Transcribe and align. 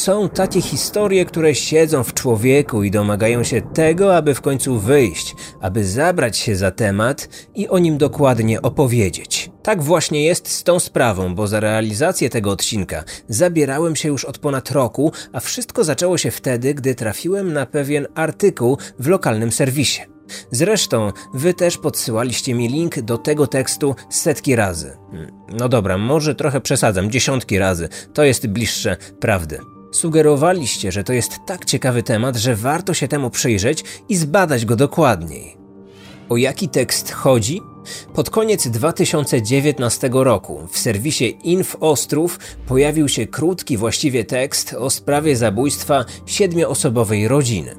Są 0.00 0.28
takie 0.28 0.62
historie, 0.62 1.24
które 1.24 1.54
siedzą 1.54 2.04
w 2.04 2.14
człowieku 2.14 2.82
i 2.82 2.90
domagają 2.90 3.44
się 3.44 3.62
tego, 3.62 4.16
aby 4.16 4.34
w 4.34 4.40
końcu 4.40 4.78
wyjść, 4.78 5.34
aby 5.60 5.84
zabrać 5.84 6.38
się 6.38 6.56
za 6.56 6.70
temat 6.70 7.28
i 7.54 7.68
o 7.68 7.78
nim 7.78 7.98
dokładnie 7.98 8.62
opowiedzieć. 8.62 9.50
Tak 9.62 9.82
właśnie 9.82 10.24
jest 10.24 10.48
z 10.48 10.64
tą 10.64 10.78
sprawą, 10.78 11.34
bo 11.34 11.46
za 11.46 11.60
realizację 11.60 12.30
tego 12.30 12.50
odcinka 12.50 13.04
zabierałem 13.28 13.96
się 13.96 14.08
już 14.08 14.24
od 14.24 14.38
ponad 14.38 14.70
roku, 14.70 15.12
a 15.32 15.40
wszystko 15.40 15.84
zaczęło 15.84 16.18
się 16.18 16.30
wtedy, 16.30 16.74
gdy 16.74 16.94
trafiłem 16.94 17.52
na 17.52 17.66
pewien 17.66 18.06
artykuł 18.14 18.78
w 18.98 19.06
lokalnym 19.06 19.52
serwisie. 19.52 20.02
Zresztą, 20.50 21.12
wy 21.34 21.54
też 21.54 21.78
podsyłaliście 21.78 22.54
mi 22.54 22.68
link 22.68 23.00
do 23.00 23.18
tego 23.18 23.46
tekstu 23.46 23.94
setki 24.10 24.56
razy. 24.56 24.96
No 25.48 25.68
dobra, 25.68 25.98
może 25.98 26.34
trochę 26.34 26.60
przesadzam, 26.60 27.10
dziesiątki 27.10 27.58
razy. 27.58 27.88
To 28.14 28.24
jest 28.24 28.46
bliższe 28.46 28.96
prawdy. 29.20 29.58
Sugerowaliście, 29.90 30.92
że 30.92 31.04
to 31.04 31.12
jest 31.12 31.38
tak 31.46 31.64
ciekawy 31.64 32.02
temat, 32.02 32.36
że 32.36 32.56
warto 32.56 32.94
się 32.94 33.08
temu 33.08 33.30
przyjrzeć 33.30 33.84
i 34.08 34.16
zbadać 34.16 34.66
go 34.66 34.76
dokładniej. 34.76 35.56
O 36.28 36.36
jaki 36.36 36.68
tekst 36.68 37.12
chodzi? 37.12 37.62
Pod 38.14 38.30
koniec 38.30 38.68
2019 38.68 40.10
roku 40.12 40.68
w 40.70 40.78
serwisie 40.78 41.38
Inf 41.44 41.76
Ostrów 41.80 42.38
pojawił 42.66 43.08
się 43.08 43.26
krótki 43.26 43.76
właściwie 43.76 44.24
tekst 44.24 44.74
o 44.74 44.90
sprawie 44.90 45.36
zabójstwa 45.36 46.04
siedmioosobowej 46.26 47.28
rodziny. 47.28 47.76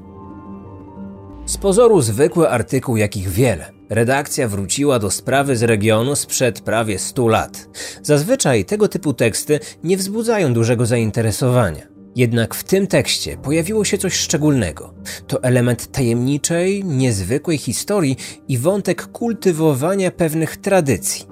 Z 1.46 1.58
pozoru 1.58 2.02
zwykły 2.02 2.50
artykuł, 2.50 2.98
jakich 2.98 3.30
wiele. 3.30 3.72
Redakcja 3.90 4.48
wróciła 4.48 5.00
do 5.00 5.12
sprawy 5.12 5.56
z 5.56 5.64
regionu 5.64 6.16
sprzed 6.16 6.62
prawie 6.62 7.00
100 7.00 7.28
lat. 7.28 7.68
Zazwyczaj 8.04 8.66
tego 8.66 8.88
typu 8.88 9.14
teksty 9.14 9.60
nie 9.84 9.98
wzbudzają 9.98 10.54
dużego 10.54 10.86
zainteresowania. 10.86 11.92
Jednak 12.16 12.56
w 12.56 12.64
tym 12.64 12.88
tekście 12.88 13.38
pojawiło 13.38 13.86
się 13.86 13.98
coś 13.98 14.14
szczególnego. 14.14 14.94
To 15.28 15.44
element 15.44 15.92
tajemniczej, 15.92 16.84
niezwykłej 16.86 17.58
historii 17.58 18.18
i 18.48 18.58
wątek 18.58 19.08
kultywowania 19.08 20.12
pewnych 20.12 20.58
tradycji. 20.58 21.26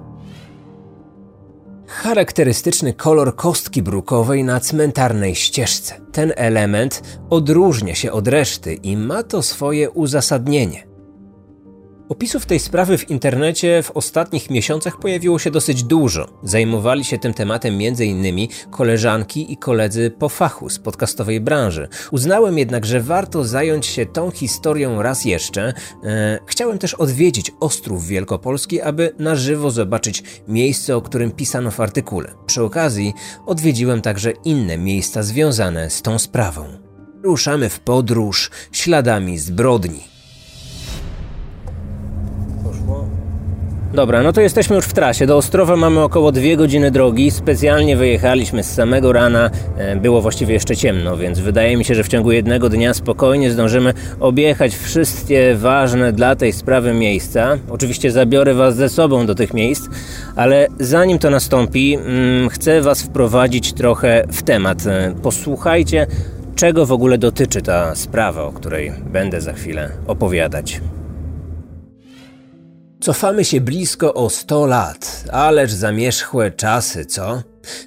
Charakterystyczny 1.86 2.94
kolor 2.94 3.36
kostki 3.36 3.82
brukowej 3.82 4.44
na 4.44 4.60
cmentarnej 4.60 5.34
ścieżce. 5.34 5.94
Ten 6.12 6.32
element 6.36 7.02
odróżnia 7.30 7.94
się 7.94 8.12
od 8.12 8.28
reszty 8.28 8.74
i 8.74 8.96
ma 8.96 9.22
to 9.22 9.42
swoje 9.42 9.90
uzasadnienie. 9.90 10.89
Opisów 12.10 12.46
tej 12.46 12.58
sprawy 12.58 12.98
w 12.98 13.10
internecie 13.10 13.82
w 13.82 13.90
ostatnich 13.90 14.50
miesiącach 14.50 14.98
pojawiło 14.98 15.38
się 15.38 15.50
dosyć 15.50 15.82
dużo. 15.84 16.26
Zajmowali 16.42 17.04
się 17.04 17.18
tym 17.18 17.34
tematem 17.34 17.74
m.in. 17.74 18.48
koleżanki 18.70 19.52
i 19.52 19.56
koledzy 19.56 20.10
po 20.18 20.28
fachu 20.28 20.70
z 20.70 20.78
podcastowej 20.78 21.40
branży. 21.40 21.88
Uznałem 22.10 22.58
jednak, 22.58 22.86
że 22.86 23.00
warto 23.00 23.44
zająć 23.44 23.86
się 23.86 24.06
tą 24.06 24.30
historią 24.30 25.02
raz 25.02 25.24
jeszcze. 25.24 25.72
E, 26.04 26.38
chciałem 26.46 26.78
też 26.78 26.94
odwiedzić 26.94 27.52
Ostrów 27.60 28.06
Wielkopolski, 28.06 28.80
aby 28.80 29.14
na 29.18 29.36
żywo 29.36 29.70
zobaczyć 29.70 30.22
miejsce, 30.48 30.96
o 30.96 31.02
którym 31.02 31.30
pisano 31.30 31.70
w 31.70 31.80
artykule. 31.80 32.34
Przy 32.46 32.62
okazji 32.62 33.14
odwiedziłem 33.46 34.02
także 34.02 34.32
inne 34.44 34.78
miejsca 34.78 35.22
związane 35.22 35.90
z 35.90 36.02
tą 36.02 36.18
sprawą. 36.18 36.64
Ruszamy 37.22 37.68
w 37.68 37.80
podróż 37.80 38.50
śladami 38.72 39.38
zbrodni. 39.38 40.19
Dobra, 43.94 44.22
no 44.22 44.32
to 44.32 44.40
jesteśmy 44.40 44.76
już 44.76 44.84
w 44.84 44.92
trasie. 44.92 45.26
Do 45.26 45.36
Ostrowa 45.36 45.76
mamy 45.76 46.00
około 46.00 46.32
dwie 46.32 46.56
godziny 46.56 46.90
drogi. 46.90 47.30
Specjalnie 47.30 47.96
wyjechaliśmy 47.96 48.62
z 48.62 48.74
samego 48.74 49.12
rana. 49.12 49.50
E, 49.76 49.96
było 49.96 50.20
właściwie 50.20 50.54
jeszcze 50.54 50.76
ciemno, 50.76 51.16
więc 51.16 51.38
wydaje 51.38 51.76
mi 51.76 51.84
się, 51.84 51.94
że 51.94 52.04
w 52.04 52.08
ciągu 52.08 52.32
jednego 52.32 52.68
dnia 52.68 52.94
spokojnie 52.94 53.50
zdążymy 53.50 53.94
objechać 54.20 54.76
wszystkie 54.76 55.54
ważne 55.54 56.12
dla 56.12 56.36
tej 56.36 56.52
sprawy 56.52 56.94
miejsca. 56.94 57.58
Oczywiście 57.70 58.10
zabiorę 58.10 58.54
Was 58.54 58.76
ze 58.76 58.88
sobą 58.88 59.26
do 59.26 59.34
tych 59.34 59.54
miejsc, 59.54 59.88
ale 60.36 60.66
zanim 60.80 61.18
to 61.18 61.30
nastąpi, 61.30 61.94
mm, 61.94 62.48
chcę 62.48 62.80
Was 62.80 63.02
wprowadzić 63.02 63.72
trochę 63.72 64.24
w 64.32 64.42
temat. 64.42 64.86
E, 64.86 65.14
posłuchajcie, 65.22 66.06
czego 66.54 66.86
w 66.86 66.92
ogóle 66.92 67.18
dotyczy 67.18 67.62
ta 67.62 67.94
sprawa, 67.94 68.42
o 68.42 68.52
której 68.52 68.92
będę 69.12 69.40
za 69.40 69.52
chwilę 69.52 69.90
opowiadać. 70.06 70.80
Cofamy 73.00 73.44
się 73.44 73.60
blisko 73.60 74.14
o 74.14 74.30
100 74.30 74.66
lat, 74.66 75.24
ależ 75.32 75.72
zamierzchłe 75.72 76.50
czasy, 76.50 77.06
co? 77.06 77.42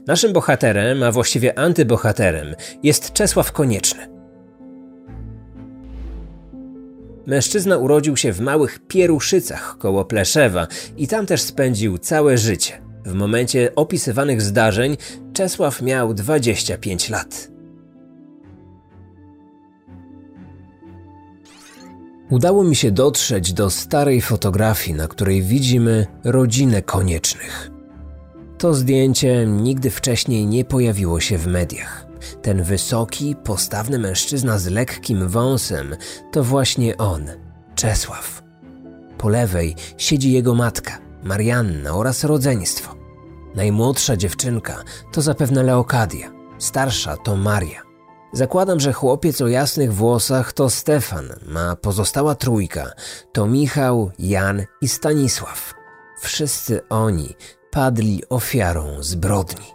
Naszym 0.07 0.33
bohaterem, 0.33 1.03
a 1.03 1.11
właściwie 1.11 1.59
antybohaterem, 1.59 2.55
jest 2.83 3.13
Czesław 3.13 3.51
Konieczny. 3.51 4.09
Mężczyzna 7.25 7.77
urodził 7.77 8.17
się 8.17 8.33
w 8.33 8.39
małych 8.39 8.79
Pieruszycach 8.87 9.77
koło 9.79 10.05
Pleszewa 10.05 10.67
i 10.97 11.07
tam 11.07 11.25
też 11.25 11.41
spędził 11.41 11.97
całe 11.97 12.37
życie. 12.37 12.81
W 13.05 13.13
momencie 13.13 13.75
opisywanych 13.75 14.41
zdarzeń 14.41 14.97
Czesław 15.33 15.81
miał 15.81 16.13
25 16.13 17.09
lat. 17.09 17.52
Udało 22.33 22.63
mi 22.63 22.75
się 22.75 22.91
dotrzeć 22.91 23.53
do 23.53 23.69
starej 23.69 24.21
fotografii, 24.21 24.97
na 24.97 25.07
której 25.07 25.41
widzimy 25.41 26.07
rodzinę 26.23 26.81
koniecznych. 26.81 27.71
To 28.57 28.73
zdjęcie 28.73 29.45
nigdy 29.47 29.89
wcześniej 29.89 30.45
nie 30.45 30.65
pojawiło 30.65 31.19
się 31.19 31.37
w 31.37 31.47
mediach. 31.47 32.07
Ten 32.41 32.63
wysoki, 32.63 33.35
postawny 33.43 33.99
mężczyzna 33.99 34.59
z 34.59 34.67
lekkim 34.67 35.27
wąsem 35.27 35.95
to 36.31 36.43
właśnie 36.43 36.97
on, 36.97 37.25
Czesław. 37.75 38.43
Po 39.17 39.29
lewej 39.29 39.75
siedzi 39.97 40.31
jego 40.31 40.55
matka, 40.55 40.99
Marianna 41.23 41.95
oraz 41.95 42.23
rodzeństwo. 42.23 42.95
Najmłodsza 43.55 44.17
dziewczynka 44.17 44.83
to 45.11 45.21
zapewne 45.21 45.63
Leokadia, 45.63 46.31
starsza 46.57 47.17
to 47.17 47.35
Maria. 47.35 47.92
Zakładam, 48.33 48.79
że 48.79 48.93
chłopiec 48.93 49.41
o 49.41 49.47
jasnych 49.47 49.93
włosach 49.93 50.53
to 50.53 50.69
Stefan, 50.69 51.25
a 51.57 51.75
pozostała 51.75 52.35
trójka 52.35 52.91
to 53.31 53.47
Michał, 53.47 54.11
Jan 54.19 54.63
i 54.81 54.87
Stanisław. 54.87 55.73
Wszyscy 56.19 56.81
oni 56.89 57.35
padli 57.71 58.23
ofiarą 58.29 58.87
zbrodni. 58.99 59.65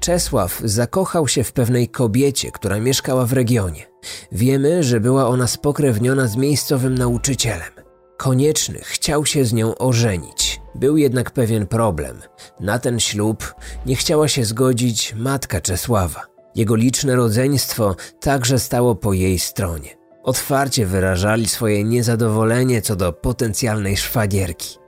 Czesław 0.00 0.60
zakochał 0.64 1.28
się 1.28 1.44
w 1.44 1.52
pewnej 1.52 1.88
kobiecie, 1.88 2.50
która 2.50 2.80
mieszkała 2.80 3.26
w 3.26 3.32
regionie. 3.32 3.86
Wiemy, 4.32 4.82
że 4.82 5.00
była 5.00 5.26
ona 5.28 5.46
spokrewniona 5.46 6.26
z 6.26 6.36
miejscowym 6.36 6.98
nauczycielem. 6.98 7.72
Konieczny 8.16 8.78
chciał 8.82 9.26
się 9.26 9.44
z 9.44 9.52
nią 9.52 9.78
ożenić. 9.78 10.49
Był 10.74 10.96
jednak 10.96 11.30
pewien 11.30 11.66
problem. 11.66 12.16
Na 12.60 12.78
ten 12.78 13.00
ślub 13.00 13.54
nie 13.86 13.96
chciała 13.96 14.28
się 14.28 14.44
zgodzić 14.44 15.14
matka 15.14 15.60
Czesława. 15.60 16.26
Jego 16.54 16.74
liczne 16.74 17.16
rodzeństwo 17.16 17.96
także 18.20 18.58
stało 18.58 18.94
po 18.94 19.12
jej 19.12 19.38
stronie. 19.38 20.00
Otwarcie 20.22 20.86
wyrażali 20.86 21.48
swoje 21.48 21.84
niezadowolenie 21.84 22.82
co 22.82 22.96
do 22.96 23.12
potencjalnej 23.12 23.96
szwagierki. 23.96 24.78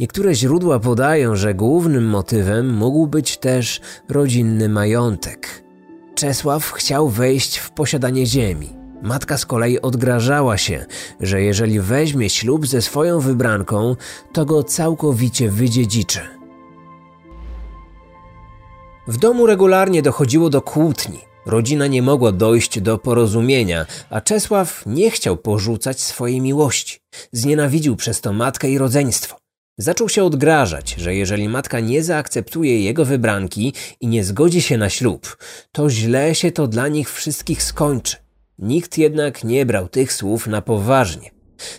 Niektóre 0.00 0.34
źródła 0.34 0.80
podają, 0.80 1.36
że 1.36 1.54
głównym 1.54 2.04
motywem 2.04 2.74
mógł 2.74 3.06
być 3.06 3.36
też 3.36 3.80
rodzinny 4.08 4.68
majątek. 4.68 5.64
Czesław 6.14 6.72
chciał 6.72 7.08
wejść 7.08 7.58
w 7.58 7.70
posiadanie 7.70 8.26
ziemi. 8.26 8.77
Matka 9.02 9.38
z 9.38 9.46
kolei 9.46 9.80
odgrażała 9.80 10.58
się, 10.58 10.86
że 11.20 11.42
jeżeli 11.42 11.80
weźmie 11.80 12.30
ślub 12.30 12.66
ze 12.66 12.82
swoją 12.82 13.20
wybranką, 13.20 13.96
to 14.32 14.44
go 14.44 14.62
całkowicie 14.62 15.50
wydziedziczy. 15.50 16.20
W 19.08 19.16
domu 19.16 19.46
regularnie 19.46 20.02
dochodziło 20.02 20.50
do 20.50 20.62
kłótni. 20.62 21.18
Rodzina 21.46 21.86
nie 21.86 22.02
mogła 22.02 22.32
dojść 22.32 22.80
do 22.80 22.98
porozumienia, 22.98 23.86
a 24.10 24.20
Czesław 24.20 24.82
nie 24.86 25.10
chciał 25.10 25.36
porzucać 25.36 26.00
swojej 26.00 26.40
miłości. 26.40 26.98
Znienawidził 27.32 27.96
przez 27.96 28.20
to 28.20 28.32
matkę 28.32 28.70
i 28.70 28.78
rodzeństwo. 28.78 29.36
Zaczął 29.78 30.08
się 30.08 30.24
odgrażać, 30.24 30.94
że 30.98 31.14
jeżeli 31.14 31.48
matka 31.48 31.80
nie 31.80 32.02
zaakceptuje 32.02 32.82
jego 32.82 33.04
wybranki 33.04 33.72
i 34.00 34.06
nie 34.06 34.24
zgodzi 34.24 34.62
się 34.62 34.78
na 34.78 34.90
ślub, 34.90 35.36
to 35.72 35.90
źle 35.90 36.34
się 36.34 36.52
to 36.52 36.66
dla 36.66 36.88
nich 36.88 37.12
wszystkich 37.12 37.62
skończy. 37.62 38.27
Nikt 38.58 38.98
jednak 38.98 39.44
nie 39.44 39.66
brał 39.66 39.88
tych 39.88 40.12
słów 40.12 40.46
na 40.46 40.62
poważnie. 40.62 41.30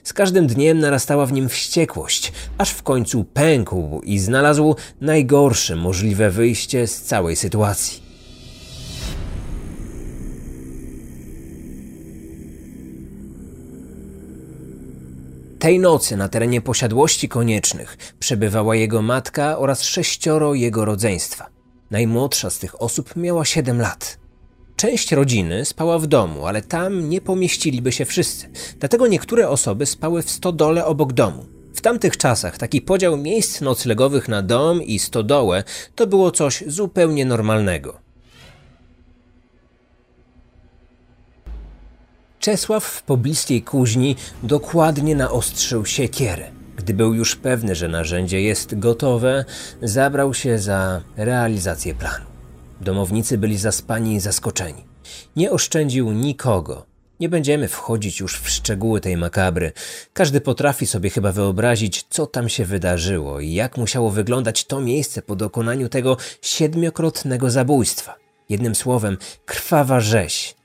Z 0.03 0.13
każdym 0.13 0.47
dniem 0.47 0.79
narastała 0.79 1.25
w 1.25 1.33
nim 1.33 1.49
wściekłość, 1.49 2.31
aż 2.57 2.69
w 2.71 2.83
końcu 2.83 3.23
pękł 3.23 4.01
i 4.03 4.19
znalazł 4.19 4.75
najgorsze 5.01 5.75
możliwe 5.75 6.29
wyjście 6.29 6.87
z 6.87 7.01
całej 7.01 7.35
sytuacji. 7.35 8.03
Tej 15.59 15.79
nocy 15.79 16.17
na 16.17 16.29
terenie 16.29 16.61
posiadłości 16.61 17.29
koniecznych 17.29 17.97
przebywała 18.19 18.75
jego 18.75 19.01
matka 19.01 19.57
oraz 19.57 19.83
sześcioro 19.83 20.53
jego 20.53 20.85
rodzeństwa. 20.85 21.49
Najmłodsza 21.91 22.49
z 22.49 22.59
tych 22.59 22.81
osób 22.81 23.15
miała 23.15 23.45
7 23.45 23.81
lat. 23.81 24.19
Część 24.79 25.11
rodziny 25.11 25.65
spała 25.65 25.99
w 25.99 26.07
domu, 26.07 26.47
ale 26.47 26.61
tam 26.61 27.09
nie 27.09 27.21
pomieściliby 27.21 27.91
się 27.91 28.05
wszyscy, 28.05 28.49
dlatego 28.79 29.07
niektóre 29.07 29.49
osoby 29.49 29.85
spały 29.85 30.23
w 30.23 30.31
stodole 30.31 30.85
obok 30.85 31.13
domu. 31.13 31.45
W 31.73 31.81
tamtych 31.81 32.17
czasach 32.17 32.57
taki 32.57 32.81
podział 32.81 33.17
miejsc 33.17 33.61
noclegowych 33.61 34.27
na 34.27 34.41
dom 34.41 34.83
i 34.83 34.99
stodołę 34.99 35.63
to 35.95 36.07
było 36.07 36.31
coś 36.31 36.63
zupełnie 36.67 37.25
normalnego. 37.25 37.99
Czesław 42.39 42.83
w 42.83 43.03
pobliskiej 43.03 43.61
kuźni 43.61 44.15
dokładnie 44.43 45.15
naostrzył 45.15 45.85
siekierę. 45.85 46.51
Gdy 46.77 46.93
był 46.93 47.13
już 47.13 47.35
pewny, 47.35 47.75
że 47.75 47.87
narzędzie 47.87 48.41
jest 48.41 48.79
gotowe, 48.79 49.45
zabrał 49.81 50.33
się 50.33 50.59
za 50.59 51.01
realizację 51.17 51.95
planu. 51.95 52.38
Domownicy 52.81 53.37
byli 53.37 53.57
zaspani 53.57 54.15
i 54.15 54.19
zaskoczeni. 54.19 54.83
Nie 55.35 55.51
oszczędził 55.51 56.11
nikogo. 56.11 56.85
Nie 57.19 57.29
będziemy 57.29 57.67
wchodzić 57.67 58.19
już 58.19 58.39
w 58.39 58.49
szczegóły 58.49 59.01
tej 59.01 59.17
makabry. 59.17 59.71
Każdy 60.13 60.41
potrafi 60.41 60.87
sobie 60.87 61.09
chyba 61.09 61.31
wyobrazić, 61.31 62.05
co 62.09 62.27
tam 62.27 62.49
się 62.49 62.65
wydarzyło 62.65 63.39
i 63.39 63.53
jak 63.53 63.77
musiało 63.77 64.09
wyglądać 64.09 64.65
to 64.65 64.81
miejsce 64.81 65.21
po 65.21 65.35
dokonaniu 65.35 65.89
tego 65.89 66.17
siedmiokrotnego 66.41 67.49
zabójstwa. 67.49 68.15
Jednym 68.49 68.75
słowem, 68.75 69.17
krwawa 69.45 69.99
rzeź. 69.99 70.55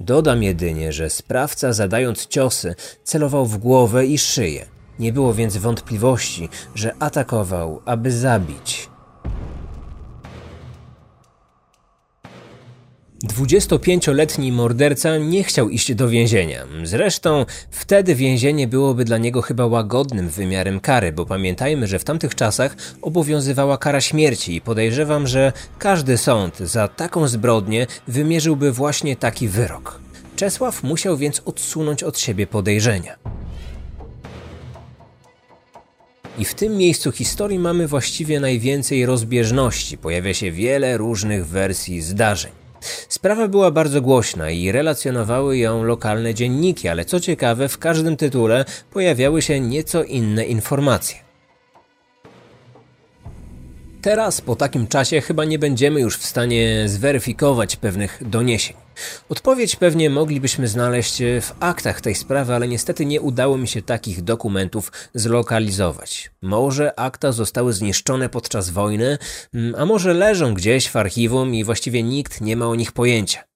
Dodam 0.00 0.42
jedynie, 0.42 0.92
że 0.92 1.10
sprawca 1.10 1.72
zadając 1.72 2.26
ciosy 2.26 2.74
celował 3.04 3.46
w 3.46 3.58
głowę 3.58 4.06
i 4.06 4.18
szyję. 4.18 4.66
Nie 4.98 5.12
było 5.12 5.34
więc 5.34 5.56
wątpliwości, 5.56 6.48
że 6.74 6.94
atakował, 6.98 7.82
aby 7.84 8.12
zabić. 8.12 8.87
25-letni 13.24 14.52
morderca 14.52 15.18
nie 15.18 15.44
chciał 15.44 15.68
iść 15.68 15.94
do 15.94 16.08
więzienia. 16.08 16.66
Zresztą 16.84 17.46
wtedy 17.70 18.14
więzienie 18.14 18.68
byłoby 18.68 19.04
dla 19.04 19.18
niego 19.18 19.42
chyba 19.42 19.66
łagodnym 19.66 20.28
wymiarem 20.28 20.80
kary, 20.80 21.12
bo 21.12 21.26
pamiętajmy, 21.26 21.86
że 21.86 21.98
w 21.98 22.04
tamtych 22.04 22.34
czasach 22.34 22.76
obowiązywała 23.02 23.78
kara 23.78 24.00
śmierci 24.00 24.54
i 24.54 24.60
podejrzewam, 24.60 25.26
że 25.26 25.52
każdy 25.78 26.18
sąd 26.18 26.58
za 26.58 26.88
taką 26.88 27.28
zbrodnię 27.28 27.86
wymierzyłby 28.08 28.72
właśnie 28.72 29.16
taki 29.16 29.48
wyrok. 29.48 30.00
Czesław 30.36 30.82
musiał 30.82 31.16
więc 31.16 31.42
odsunąć 31.44 32.02
od 32.02 32.18
siebie 32.18 32.46
podejrzenia. 32.46 33.16
I 36.38 36.44
w 36.44 36.54
tym 36.54 36.76
miejscu 36.76 37.12
historii 37.12 37.58
mamy 37.58 37.88
właściwie 37.88 38.40
najwięcej 38.40 39.06
rozbieżności. 39.06 39.98
Pojawia 39.98 40.34
się 40.34 40.52
wiele 40.52 40.96
różnych 40.96 41.46
wersji 41.46 42.02
zdarzeń. 42.02 42.57
Sprawa 43.08 43.48
była 43.48 43.70
bardzo 43.70 44.00
głośna 44.00 44.50
i 44.50 44.72
relacjonowały 44.72 45.58
ją 45.58 45.82
lokalne 45.82 46.34
dzienniki, 46.34 46.88
ale 46.88 47.04
co 47.04 47.20
ciekawe, 47.20 47.68
w 47.68 47.78
każdym 47.78 48.16
tytule 48.16 48.64
pojawiały 48.90 49.42
się 49.42 49.60
nieco 49.60 50.04
inne 50.04 50.44
informacje. 50.44 51.27
Teraz, 54.02 54.40
po 54.40 54.56
takim 54.56 54.86
czasie, 54.86 55.20
chyba 55.20 55.44
nie 55.44 55.58
będziemy 55.58 56.00
już 56.00 56.16
w 56.16 56.26
stanie 56.26 56.88
zweryfikować 56.88 57.76
pewnych 57.76 58.22
doniesień. 58.28 58.76
Odpowiedź 59.28 59.76
pewnie 59.76 60.10
moglibyśmy 60.10 60.68
znaleźć 60.68 61.22
w 61.40 61.52
aktach 61.60 62.00
tej 62.00 62.14
sprawy, 62.14 62.54
ale 62.54 62.68
niestety 62.68 63.06
nie 63.06 63.20
udało 63.20 63.58
mi 63.58 63.68
się 63.68 63.82
takich 63.82 64.22
dokumentów 64.22 64.92
zlokalizować. 65.14 66.30
Może 66.42 67.00
akta 67.00 67.32
zostały 67.32 67.72
zniszczone 67.72 68.28
podczas 68.28 68.70
wojny, 68.70 69.18
mm, 69.54 69.74
a 69.74 69.86
może 69.86 70.14
leżą 70.14 70.54
gdzieś 70.54 70.88
w 70.88 70.96
archiwum 70.96 71.54
i 71.54 71.64
właściwie 71.64 72.02
nikt 72.02 72.40
nie 72.40 72.56
ma 72.56 72.66
o 72.66 72.74
nich 72.74 72.92
pojęcia. 72.92 73.47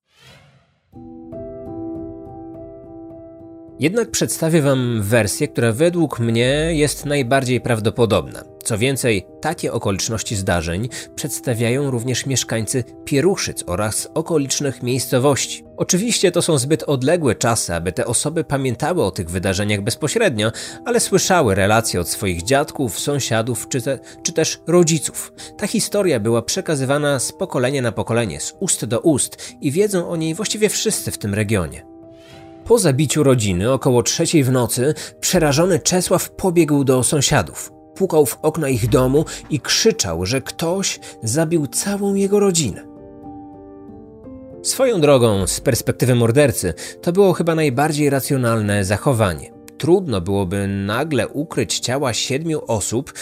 Jednak 3.82 4.10
przedstawię 4.10 4.62
Wam 4.62 5.02
wersję, 5.02 5.48
która 5.48 5.72
według 5.72 6.20
mnie 6.20 6.70
jest 6.72 7.06
najbardziej 7.06 7.60
prawdopodobna. 7.60 8.44
Co 8.64 8.78
więcej, 8.78 9.26
takie 9.40 9.72
okoliczności 9.72 10.36
zdarzeń 10.36 10.88
przedstawiają 11.14 11.90
również 11.90 12.26
mieszkańcy 12.26 12.84
Pieruszyc 13.04 13.64
oraz 13.66 14.08
okolicznych 14.14 14.82
miejscowości. 14.82 15.64
Oczywiście 15.76 16.32
to 16.32 16.42
są 16.42 16.58
zbyt 16.58 16.82
odległe 16.82 17.34
czasy, 17.34 17.74
aby 17.74 17.92
te 17.92 18.06
osoby 18.06 18.44
pamiętały 18.44 19.04
o 19.04 19.10
tych 19.10 19.30
wydarzeniach 19.30 19.80
bezpośrednio, 19.80 20.52
ale 20.84 21.00
słyszały 21.00 21.54
relacje 21.54 22.00
od 22.00 22.08
swoich 22.08 22.42
dziadków, 22.42 22.98
sąsiadów 22.98 23.68
czy, 23.68 23.82
te, 23.82 23.98
czy 24.22 24.32
też 24.32 24.60
rodziców. 24.66 25.32
Ta 25.58 25.66
historia 25.66 26.20
była 26.20 26.42
przekazywana 26.42 27.18
z 27.18 27.32
pokolenia 27.32 27.82
na 27.82 27.92
pokolenie, 27.92 28.40
z 28.40 28.54
ust 28.60 28.84
do 28.84 29.00
ust 29.00 29.52
i 29.60 29.70
wiedzą 29.70 30.08
o 30.08 30.16
niej 30.16 30.34
właściwie 30.34 30.68
wszyscy 30.68 31.10
w 31.10 31.18
tym 31.18 31.34
regionie. 31.34 31.91
Po 32.72 32.78
zabiciu 32.78 33.22
rodziny 33.22 33.72
około 33.72 34.02
trzeciej 34.02 34.44
w 34.44 34.52
nocy 34.52 34.94
przerażony 35.20 35.78
Czesław 35.78 36.30
pobiegł 36.30 36.84
do 36.84 37.02
sąsiadów. 37.02 37.72
Pukał 37.94 38.26
w 38.26 38.38
okna 38.42 38.68
ich 38.68 38.88
domu 38.88 39.24
i 39.50 39.60
krzyczał, 39.60 40.26
że 40.26 40.40
ktoś 40.40 41.00
zabił 41.22 41.66
całą 41.66 42.14
jego 42.14 42.40
rodzinę. 42.40 42.84
Swoją 44.62 45.00
drogą, 45.00 45.46
z 45.46 45.60
perspektywy 45.60 46.14
mordercy, 46.14 46.74
to 47.02 47.12
było 47.12 47.32
chyba 47.32 47.54
najbardziej 47.54 48.10
racjonalne 48.10 48.84
zachowanie. 48.84 49.52
Trudno 49.78 50.20
byłoby 50.20 50.68
nagle 50.68 51.28
ukryć 51.28 51.78
ciała 51.78 52.12
siedmiu 52.12 52.60
osób, 52.66 53.12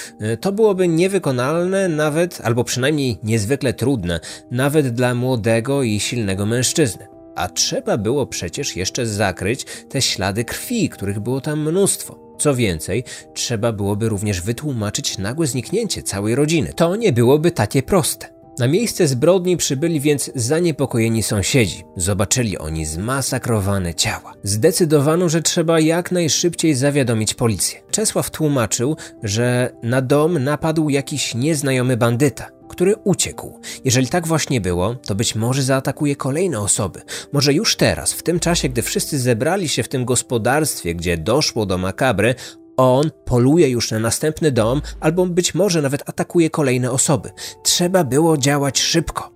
to 0.40 0.52
byłoby 0.52 0.88
niewykonalne 0.88 1.88
nawet, 1.88 2.40
albo 2.44 2.64
przynajmniej 2.64 3.18
niezwykle 3.22 3.74
trudne, 3.74 4.20
nawet 4.50 4.88
dla 4.88 5.14
młodego 5.14 5.82
i 5.82 6.00
silnego 6.00 6.46
mężczyzny. 6.46 7.19
A 7.40 7.48
trzeba 7.48 7.98
było 7.98 8.26
przecież 8.26 8.76
jeszcze 8.76 9.06
zakryć 9.06 9.66
te 9.88 10.02
ślady 10.02 10.44
krwi, 10.44 10.88
których 10.88 11.20
było 11.20 11.40
tam 11.40 11.68
mnóstwo. 11.68 12.18
Co 12.38 12.54
więcej, 12.54 13.04
trzeba 13.34 13.72
byłoby 13.72 14.08
również 14.08 14.40
wytłumaczyć 14.40 15.18
nagłe 15.18 15.46
zniknięcie 15.46 16.02
całej 16.02 16.34
rodziny. 16.34 16.72
To 16.76 16.96
nie 16.96 17.12
byłoby 17.12 17.50
takie 17.50 17.82
proste. 17.82 18.28
Na 18.58 18.68
miejsce 18.68 19.08
zbrodni 19.08 19.56
przybyli 19.56 20.00
więc 20.00 20.30
zaniepokojeni 20.34 21.22
sąsiedzi. 21.22 21.84
Zobaczyli 21.96 22.58
oni 22.58 22.86
zmasakrowane 22.86 23.94
ciała. 23.94 24.34
Zdecydowano, 24.42 25.28
że 25.28 25.42
trzeba 25.42 25.80
jak 25.80 26.12
najszybciej 26.12 26.74
zawiadomić 26.74 27.34
policję. 27.34 27.80
Czesław 27.90 28.30
tłumaczył, 28.30 28.96
że 29.22 29.72
na 29.82 30.02
dom 30.02 30.44
napadł 30.44 30.88
jakiś 30.88 31.34
nieznajomy 31.34 31.96
bandyta 31.96 32.59
który 32.80 32.96
uciekł. 33.04 33.60
Jeżeli 33.84 34.08
tak 34.08 34.26
właśnie 34.26 34.60
było, 34.60 34.94
to 34.94 35.14
być 35.14 35.34
może 35.34 35.62
zaatakuje 35.62 36.16
kolejne 36.16 36.60
osoby. 36.60 37.00
Może 37.32 37.52
już 37.52 37.76
teraz, 37.76 38.12
w 38.12 38.22
tym 38.22 38.40
czasie, 38.40 38.68
gdy 38.68 38.82
wszyscy 38.82 39.18
zebrali 39.18 39.68
się 39.68 39.82
w 39.82 39.88
tym 39.88 40.04
gospodarstwie, 40.04 40.94
gdzie 40.94 41.18
doszło 41.18 41.66
do 41.66 41.78
makabry, 41.78 42.34
on 42.76 43.10
poluje 43.24 43.68
już 43.68 43.90
na 43.90 43.98
następny 43.98 44.52
dom, 44.52 44.82
albo 45.00 45.26
być 45.26 45.54
może 45.54 45.82
nawet 45.82 46.08
atakuje 46.08 46.50
kolejne 46.50 46.90
osoby. 46.90 47.30
Trzeba 47.62 48.04
było 48.04 48.36
działać 48.36 48.80
szybko. 48.80 49.30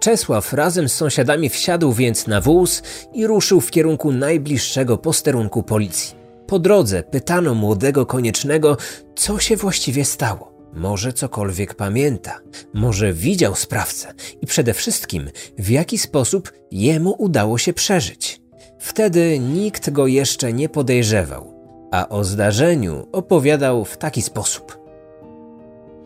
Czesław 0.00 0.52
razem 0.52 0.88
z 0.88 0.92
sąsiadami 0.94 1.48
wsiadł 1.48 1.92
więc 1.92 2.26
na 2.26 2.40
wóz 2.40 2.82
i 3.14 3.26
ruszył 3.26 3.60
w 3.60 3.70
kierunku 3.70 4.12
najbliższego 4.12 4.98
posterunku 4.98 5.62
policji. 5.62 6.14
Po 6.46 6.58
drodze 6.58 7.02
pytano 7.02 7.54
młodego 7.54 8.06
koniecznego, 8.06 8.76
co 9.14 9.38
się 9.38 9.56
właściwie 9.56 10.04
stało. 10.04 10.51
Może 10.74 11.12
cokolwiek 11.12 11.74
pamięta, 11.74 12.40
może 12.74 13.12
widział 13.12 13.54
sprawcę 13.54 14.14
i 14.42 14.46
przede 14.46 14.74
wszystkim 14.74 15.30
w 15.58 15.70
jaki 15.70 15.98
sposób 15.98 16.52
jemu 16.70 17.14
udało 17.18 17.58
się 17.58 17.72
przeżyć. 17.72 18.40
Wtedy 18.78 19.38
nikt 19.38 19.90
go 19.90 20.06
jeszcze 20.06 20.52
nie 20.52 20.68
podejrzewał, 20.68 21.54
a 21.90 22.08
o 22.08 22.24
zdarzeniu 22.24 23.08
opowiadał 23.12 23.84
w 23.84 23.96
taki 23.96 24.22
sposób. 24.22 24.78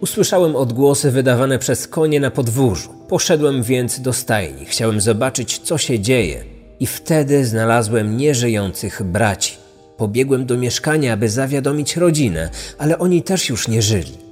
Usłyszałem 0.00 0.56
odgłosy 0.56 1.10
wydawane 1.10 1.58
przez 1.58 1.88
konie 1.88 2.20
na 2.20 2.30
podwórzu. 2.30 2.90
Poszedłem 3.08 3.62
więc 3.62 4.00
do 4.00 4.12
stajni. 4.12 4.64
Chciałem 4.64 5.00
zobaczyć, 5.00 5.58
co 5.58 5.78
się 5.78 6.00
dzieje, 6.00 6.44
i 6.80 6.86
wtedy 6.86 7.44
znalazłem 7.44 8.16
nieżyjących 8.16 9.02
braci. 9.02 9.56
Pobiegłem 9.96 10.46
do 10.46 10.58
mieszkania, 10.58 11.12
aby 11.12 11.28
zawiadomić 11.28 11.96
rodzinę, 11.96 12.50
ale 12.78 12.98
oni 12.98 13.22
też 13.22 13.48
już 13.48 13.68
nie 13.68 13.82
żyli. 13.82 14.25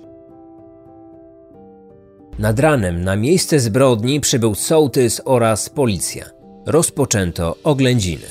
Nad 2.38 2.58
ranem 2.58 3.04
na 3.04 3.16
miejsce 3.16 3.60
zbrodni 3.60 4.20
przybył 4.20 4.54
sołtys 4.54 5.20
oraz 5.24 5.68
policja. 5.68 6.24
Rozpoczęto 6.66 7.56
oględziny. 7.64 8.26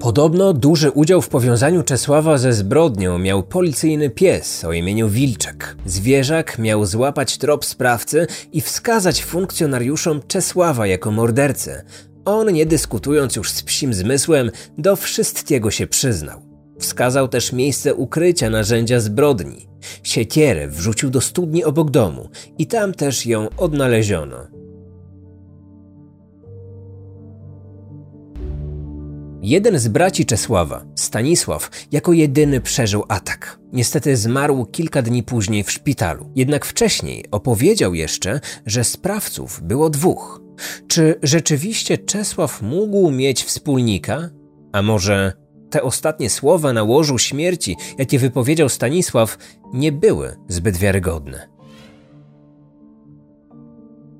Podobno 0.00 0.52
duży 0.52 0.90
udział 0.90 1.22
w 1.22 1.28
powiązaniu 1.28 1.82
Czesława 1.82 2.38
ze 2.38 2.52
zbrodnią 2.52 3.18
miał 3.18 3.42
policyjny 3.42 4.10
pies 4.10 4.64
o 4.64 4.72
imieniu 4.72 5.08
Wilczek. 5.08 5.76
Zwierzak 5.86 6.58
miał 6.58 6.86
złapać 6.86 7.38
trop 7.38 7.64
sprawcy 7.64 8.26
i 8.52 8.60
wskazać 8.60 9.24
funkcjonariuszom 9.24 10.20
Czesława 10.28 10.86
jako 10.86 11.10
mordercę. 11.10 11.84
On, 12.24 12.52
nie 12.52 12.66
dyskutując 12.66 13.36
już 13.36 13.50
z 13.50 13.62
psim 13.62 13.94
zmysłem, 13.94 14.50
do 14.78 14.96
wszystkiego 14.96 15.70
się 15.70 15.86
przyznał. 15.86 16.45
Wskazał 16.78 17.28
też 17.28 17.52
miejsce 17.52 17.94
ukrycia 17.94 18.50
narzędzia 18.50 19.00
zbrodni. 19.00 19.68
Siekierę 20.02 20.68
wrzucił 20.68 21.10
do 21.10 21.20
studni 21.20 21.64
obok 21.64 21.90
domu 21.90 22.28
i 22.58 22.66
tam 22.66 22.94
też 22.94 23.26
ją 23.26 23.48
odnaleziono. 23.56 24.56
Jeden 29.42 29.78
z 29.78 29.88
braci 29.88 30.26
Czesława, 30.26 30.84
Stanisław, 30.94 31.70
jako 31.92 32.12
jedyny 32.12 32.60
przeżył 32.60 33.04
atak. 33.08 33.58
Niestety 33.72 34.16
zmarł 34.16 34.66
kilka 34.66 35.02
dni 35.02 35.22
później 35.22 35.64
w 35.64 35.70
szpitalu. 35.70 36.30
Jednak 36.34 36.64
wcześniej 36.64 37.24
opowiedział 37.30 37.94
jeszcze, 37.94 38.40
że 38.66 38.84
sprawców 38.84 39.60
było 39.62 39.90
dwóch. 39.90 40.42
Czy 40.88 41.14
rzeczywiście 41.22 41.98
Czesław 41.98 42.62
mógł 42.62 43.10
mieć 43.10 43.44
wspólnika? 43.44 44.30
A 44.72 44.82
może 44.82 45.32
te 45.76 45.82
ostatnie 45.82 46.30
słowa 46.30 46.72
na 46.72 46.82
łożu 46.82 47.18
śmierci, 47.18 47.76
jakie 47.98 48.18
wypowiedział 48.18 48.68
Stanisław, 48.68 49.38
nie 49.72 49.92
były 49.92 50.36
zbyt 50.48 50.76
wiarygodne? 50.76 51.48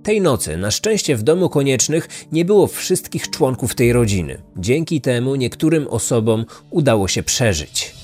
Tej 0.02 0.20
nocy 0.20 0.56
na 0.56 0.70
szczęście 0.70 1.16
w 1.16 1.22
domu 1.22 1.48
koniecznych 1.48 2.08
nie 2.32 2.44
było 2.44 2.66
wszystkich 2.66 3.30
członków 3.30 3.75
tej 3.75 3.92
rodziny. 3.92 4.42
Dzięki 4.56 5.00
temu 5.00 5.34
niektórym 5.34 5.88
osobom 5.88 6.44
udało 6.70 7.08
się 7.08 7.22
przeżyć. 7.22 7.94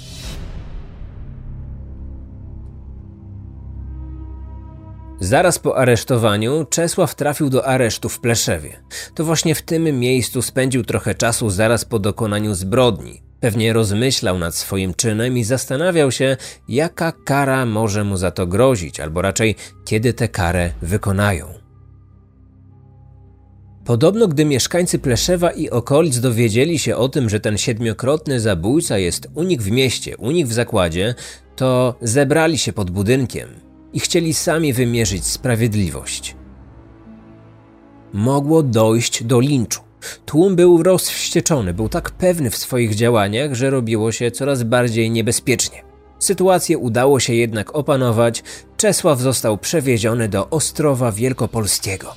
Zaraz 5.20 5.58
po 5.58 5.76
aresztowaniu 5.76 6.66
Czesław 6.70 7.14
trafił 7.14 7.50
do 7.50 7.66
aresztu 7.66 8.08
w 8.08 8.20
Pleszewie. 8.20 8.80
To 9.14 9.24
właśnie 9.24 9.54
w 9.54 9.62
tym 9.62 10.00
miejscu 10.00 10.42
spędził 10.42 10.84
trochę 10.84 11.14
czasu 11.14 11.50
zaraz 11.50 11.84
po 11.84 11.98
dokonaniu 11.98 12.54
zbrodni. 12.54 13.31
Pewnie 13.42 13.72
rozmyślał 13.72 14.38
nad 14.38 14.54
swoim 14.54 14.94
czynem 14.94 15.38
i 15.38 15.44
zastanawiał 15.44 16.12
się, 16.12 16.36
jaka 16.68 17.12
kara 17.12 17.66
może 17.66 18.04
mu 18.04 18.16
za 18.16 18.30
to 18.30 18.46
grozić, 18.46 19.00
albo 19.00 19.22
raczej 19.22 19.54
kiedy 19.84 20.12
tę 20.12 20.28
karę 20.28 20.72
wykonają. 20.82 21.46
Podobno, 23.84 24.28
gdy 24.28 24.44
mieszkańcy 24.44 24.98
Pleszewa 24.98 25.50
i 25.50 25.70
okolic 25.70 26.20
dowiedzieli 26.20 26.78
się 26.78 26.96
o 26.96 27.08
tym, 27.08 27.30
że 27.30 27.40
ten 27.40 27.58
siedmiokrotny 27.58 28.40
zabójca 28.40 28.98
jest 28.98 29.28
u 29.34 29.42
nich 29.42 29.62
w 29.62 29.70
mieście, 29.70 30.16
u 30.16 30.30
nich 30.30 30.48
w 30.48 30.52
zakładzie, 30.52 31.14
to 31.56 31.94
zebrali 32.02 32.58
się 32.58 32.72
pod 32.72 32.90
budynkiem 32.90 33.48
i 33.92 34.00
chcieli 34.00 34.34
sami 34.34 34.72
wymierzyć 34.72 35.24
sprawiedliwość. 35.24 36.36
Mogło 38.12 38.62
dojść 38.62 39.24
do 39.24 39.40
linczu. 39.40 39.91
Tłum 40.26 40.56
był 40.56 40.82
rozwścieczony, 40.82 41.74
był 41.74 41.88
tak 41.88 42.10
pewny 42.10 42.50
w 42.50 42.56
swoich 42.56 42.94
działaniach, 42.94 43.54
że 43.54 43.70
robiło 43.70 44.12
się 44.12 44.30
coraz 44.30 44.62
bardziej 44.62 45.10
niebezpiecznie. 45.10 45.82
Sytuację 46.18 46.78
udało 46.78 47.20
się 47.20 47.34
jednak 47.34 47.76
opanować, 47.76 48.42
Czesław 48.76 49.20
został 49.20 49.58
przewieziony 49.58 50.28
do 50.28 50.50
Ostrowa 50.50 51.12
Wielkopolskiego. 51.12 52.14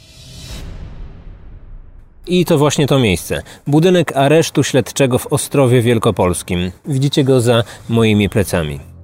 I 2.28 2.46
to 2.46 2.58
właśnie 2.58 2.88
to 2.88 3.00
miejsce. 3.00 3.42
Budynek 3.68 4.18
aresztu 4.18 4.64
śledczego 4.64 5.18
w 5.18 5.34
Ostrowie 5.34 5.82
Wielkopolskim. 5.82 6.72
Widzicie 6.86 7.24
go 7.24 7.42
za 7.42 7.64
moimi 7.90 8.30
plecami. 8.30 8.95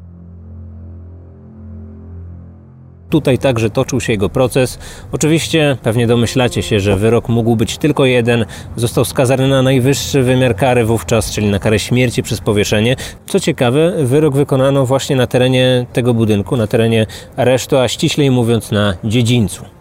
Tutaj 3.12 3.38
także 3.38 3.70
toczył 3.70 4.02
się 4.02 4.14
jego 4.14 4.30
proces. 4.30 4.80
Oczywiście 5.12 5.78
pewnie 5.84 6.08
domyślacie 6.08 6.64
się, 6.64 6.80
że 6.80 6.96
wyrok 6.96 7.30
mógł 7.30 7.56
być 7.56 7.78
tylko 7.78 8.06
jeden. 8.06 8.46
Został 8.76 9.06
skazany 9.06 9.48
na 9.48 9.62
najwyższy 9.62 10.24
wymiar 10.24 10.56
kary 10.56 10.86
wówczas, 10.86 11.32
czyli 11.32 11.48
na 11.48 11.60
karę 11.60 11.80
śmierci 11.80 12.24
przez 12.24 12.42
powieszenie. 12.42 12.96
Co 13.28 13.40
ciekawe, 13.40 14.06
wyrok 14.06 14.36
wykonano 14.36 14.86
właśnie 14.86 15.16
na 15.16 15.28
terenie 15.28 15.86
tego 15.94 16.14
budynku, 16.14 16.58
na 16.58 16.68
terenie 16.68 17.06
aresztu, 17.38 17.78
a 17.78 17.88
ściślej 17.88 18.32
mówiąc 18.32 18.72
na 18.72 18.94
dziedzińcu. 19.04 19.81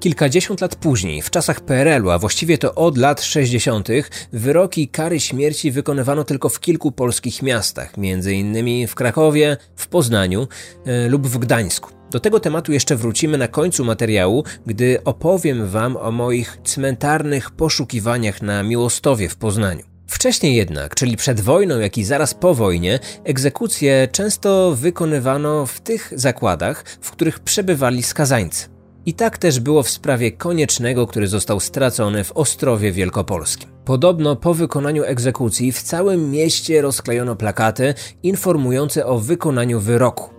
Kilkadziesiąt 0.00 0.60
lat 0.60 0.76
później, 0.76 1.22
w 1.22 1.30
czasach 1.30 1.60
PRL-u, 1.60 2.10
a 2.10 2.18
właściwie 2.18 2.58
to 2.58 2.74
od 2.74 2.98
lat 2.98 3.22
60., 3.22 3.88
wyroki 4.32 4.88
kary 4.88 5.20
śmierci 5.20 5.70
wykonywano 5.70 6.24
tylko 6.24 6.48
w 6.48 6.60
kilku 6.60 6.92
polskich 6.92 7.42
miastach, 7.42 7.92
m.in. 7.98 8.86
w 8.86 8.94
Krakowie, 8.94 9.56
w 9.76 9.88
Poznaniu 9.88 10.48
e, 10.84 11.08
lub 11.08 11.26
w 11.26 11.38
Gdańsku. 11.38 11.90
Do 12.10 12.20
tego 12.20 12.40
tematu 12.40 12.72
jeszcze 12.72 12.96
wrócimy 12.96 13.38
na 13.38 13.48
końcu 13.48 13.84
materiału, 13.84 14.44
gdy 14.66 15.04
opowiem 15.04 15.66
Wam 15.68 15.96
o 15.96 16.10
moich 16.10 16.58
cmentarnych 16.64 17.50
poszukiwaniach 17.50 18.42
na 18.42 18.62
Miłostowie 18.62 19.28
w 19.28 19.36
Poznaniu. 19.36 19.84
Wcześniej 20.06 20.56
jednak, 20.56 20.94
czyli 20.94 21.16
przed 21.16 21.40
wojną, 21.40 21.78
jak 21.78 21.98
i 21.98 22.04
zaraz 22.04 22.34
po 22.34 22.54
wojnie, 22.54 22.98
egzekucje 23.24 24.08
często 24.12 24.74
wykonywano 24.74 25.66
w 25.66 25.80
tych 25.80 26.12
zakładach, 26.16 26.84
w 27.00 27.10
których 27.10 27.40
przebywali 27.40 28.02
skazańcy. 28.02 28.79
I 29.06 29.14
tak 29.14 29.38
też 29.38 29.60
było 29.60 29.82
w 29.82 29.90
sprawie 29.90 30.32
koniecznego, 30.32 31.06
który 31.06 31.28
został 31.28 31.60
stracony 31.60 32.24
w 32.24 32.32
Ostrowie 32.32 32.92
Wielkopolskim. 32.92 33.70
Podobno 33.84 34.36
po 34.36 34.54
wykonaniu 34.54 35.04
egzekucji 35.04 35.72
w 35.72 35.82
całym 35.82 36.30
mieście 36.30 36.82
rozklejono 36.82 37.36
plakaty 37.36 37.94
informujące 38.22 39.06
o 39.06 39.18
wykonaniu 39.18 39.80
wyroku. 39.80 40.30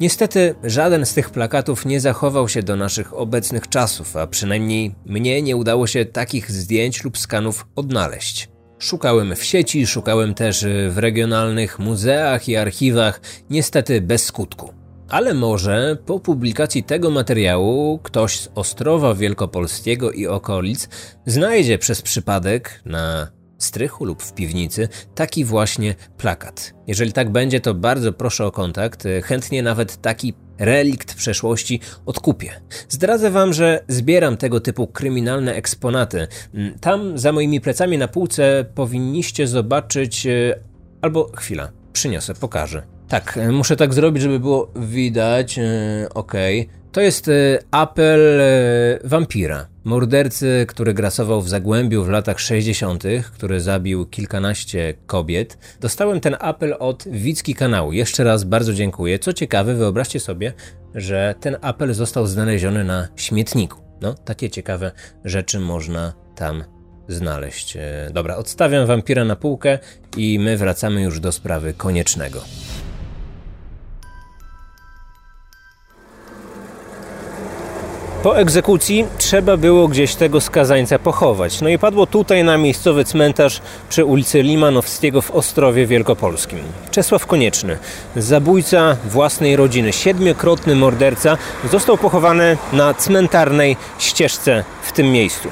Niestety 0.00 0.54
żaden 0.64 1.06
z 1.06 1.14
tych 1.14 1.30
plakatów 1.30 1.86
nie 1.86 2.00
zachował 2.00 2.48
się 2.48 2.62
do 2.62 2.76
naszych 2.76 3.14
obecnych 3.14 3.68
czasów, 3.68 4.16
a 4.16 4.26
przynajmniej 4.26 4.94
mnie 5.06 5.42
nie 5.42 5.56
udało 5.56 5.86
się 5.86 6.04
takich 6.04 6.50
zdjęć 6.50 7.04
lub 7.04 7.18
skanów 7.18 7.66
odnaleźć. 7.76 8.48
Szukałem 8.78 9.36
w 9.36 9.44
sieci, 9.44 9.86
szukałem 9.86 10.34
też 10.34 10.66
w 10.90 10.98
regionalnych 10.98 11.78
muzeach 11.78 12.48
i 12.48 12.56
archiwach, 12.56 13.20
niestety 13.50 14.00
bez 14.00 14.24
skutku. 14.24 14.77
Ale 15.08 15.34
może 15.34 15.96
po 16.06 16.20
publikacji 16.20 16.82
tego 16.82 17.10
materiału 17.10 17.98
ktoś 18.02 18.40
z 18.40 18.50
Ostrowa 18.54 19.14
Wielkopolskiego 19.14 20.12
i 20.12 20.26
okolic 20.26 20.88
znajdzie 21.26 21.78
przez 21.78 22.02
przypadek 22.02 22.82
na 22.84 23.28
strychu 23.58 24.04
lub 24.04 24.22
w 24.22 24.34
piwnicy 24.34 24.88
taki 25.14 25.44
właśnie 25.44 25.94
plakat. 26.16 26.74
Jeżeli 26.86 27.12
tak 27.12 27.32
będzie, 27.32 27.60
to 27.60 27.74
bardzo 27.74 28.12
proszę 28.12 28.46
o 28.46 28.50
kontakt. 28.50 29.04
Chętnie 29.22 29.62
nawet 29.62 29.96
taki 30.02 30.34
relikt 30.58 31.14
przeszłości 31.14 31.80
odkupię. 32.06 32.60
Zdradzę 32.88 33.30
wam, 33.30 33.52
że 33.52 33.84
zbieram 33.88 34.36
tego 34.36 34.60
typu 34.60 34.86
kryminalne 34.86 35.54
eksponaty. 35.54 36.26
Tam 36.80 37.18
za 37.18 37.32
moimi 37.32 37.60
plecami 37.60 37.98
na 37.98 38.08
półce 38.08 38.64
powinniście 38.74 39.46
zobaczyć. 39.46 40.26
E, 40.26 40.60
albo 41.02 41.30
chwila, 41.36 41.72
przyniosę, 41.92 42.34
pokażę. 42.34 42.97
Tak, 43.08 43.38
e, 43.38 43.52
muszę 43.52 43.76
tak 43.76 43.94
zrobić, 43.94 44.22
żeby 44.22 44.40
było 44.40 44.72
widać. 44.76 45.58
E, 45.58 45.62
ok. 46.14 46.32
To 46.92 47.00
jest 47.00 47.28
e, 47.28 47.58
apel 47.70 48.40
wampira. 49.04 49.66
Mordercy, 49.84 50.64
który 50.68 50.94
grasował 50.94 51.42
w 51.42 51.48
Zagłębiu 51.48 52.04
w 52.04 52.08
latach 52.08 52.40
60., 52.40 53.04
który 53.32 53.60
zabił 53.60 54.06
kilkanaście 54.06 54.94
kobiet. 55.06 55.58
Dostałem 55.80 56.20
ten 56.20 56.36
apel 56.40 56.76
od 56.78 57.08
Wicki 57.08 57.54
kanału. 57.54 57.92
Jeszcze 57.92 58.24
raz 58.24 58.44
bardzo 58.44 58.74
dziękuję. 58.74 59.18
Co 59.18 59.32
ciekawe, 59.32 59.74
wyobraźcie 59.74 60.20
sobie, 60.20 60.52
że 60.94 61.34
ten 61.40 61.56
apel 61.60 61.94
został 61.94 62.26
znaleziony 62.26 62.84
na 62.84 63.08
śmietniku. 63.16 63.80
No, 64.00 64.14
takie 64.14 64.50
ciekawe 64.50 64.92
rzeczy 65.24 65.60
można 65.60 66.12
tam 66.34 66.64
znaleźć. 67.08 67.78
Dobra, 68.12 68.36
odstawiam 68.36 68.86
wampira 68.86 69.24
na 69.24 69.36
półkę 69.36 69.78
i 70.16 70.38
my 70.38 70.56
wracamy 70.56 71.02
już 71.02 71.20
do 71.20 71.32
sprawy 71.32 71.74
koniecznego. 71.74 72.40
Po 78.22 78.38
egzekucji 78.38 79.06
trzeba 79.18 79.56
było 79.56 79.88
gdzieś 79.88 80.14
tego 80.14 80.40
skazańca 80.40 80.98
pochować. 80.98 81.60
No 81.60 81.68
i 81.68 81.78
padło 81.78 82.06
tutaj 82.06 82.44
na 82.44 82.58
miejscowy 82.58 83.04
cmentarz 83.04 83.60
przy 83.88 84.04
ulicy 84.04 84.42
Limanowskiego 84.42 85.22
w 85.22 85.30
Ostrowie 85.30 85.86
Wielkopolskim. 85.86 86.58
Czesław 86.90 87.26
Konieczny, 87.26 87.78
zabójca 88.16 88.96
własnej 89.04 89.56
rodziny, 89.56 89.92
siedmiokrotny 89.92 90.74
morderca, 90.74 91.36
został 91.70 91.98
pochowany 91.98 92.56
na 92.72 92.94
cmentarnej 92.94 93.76
ścieżce 93.98 94.64
w 94.82 94.92
tym 94.92 95.12
miejscu. 95.12 95.48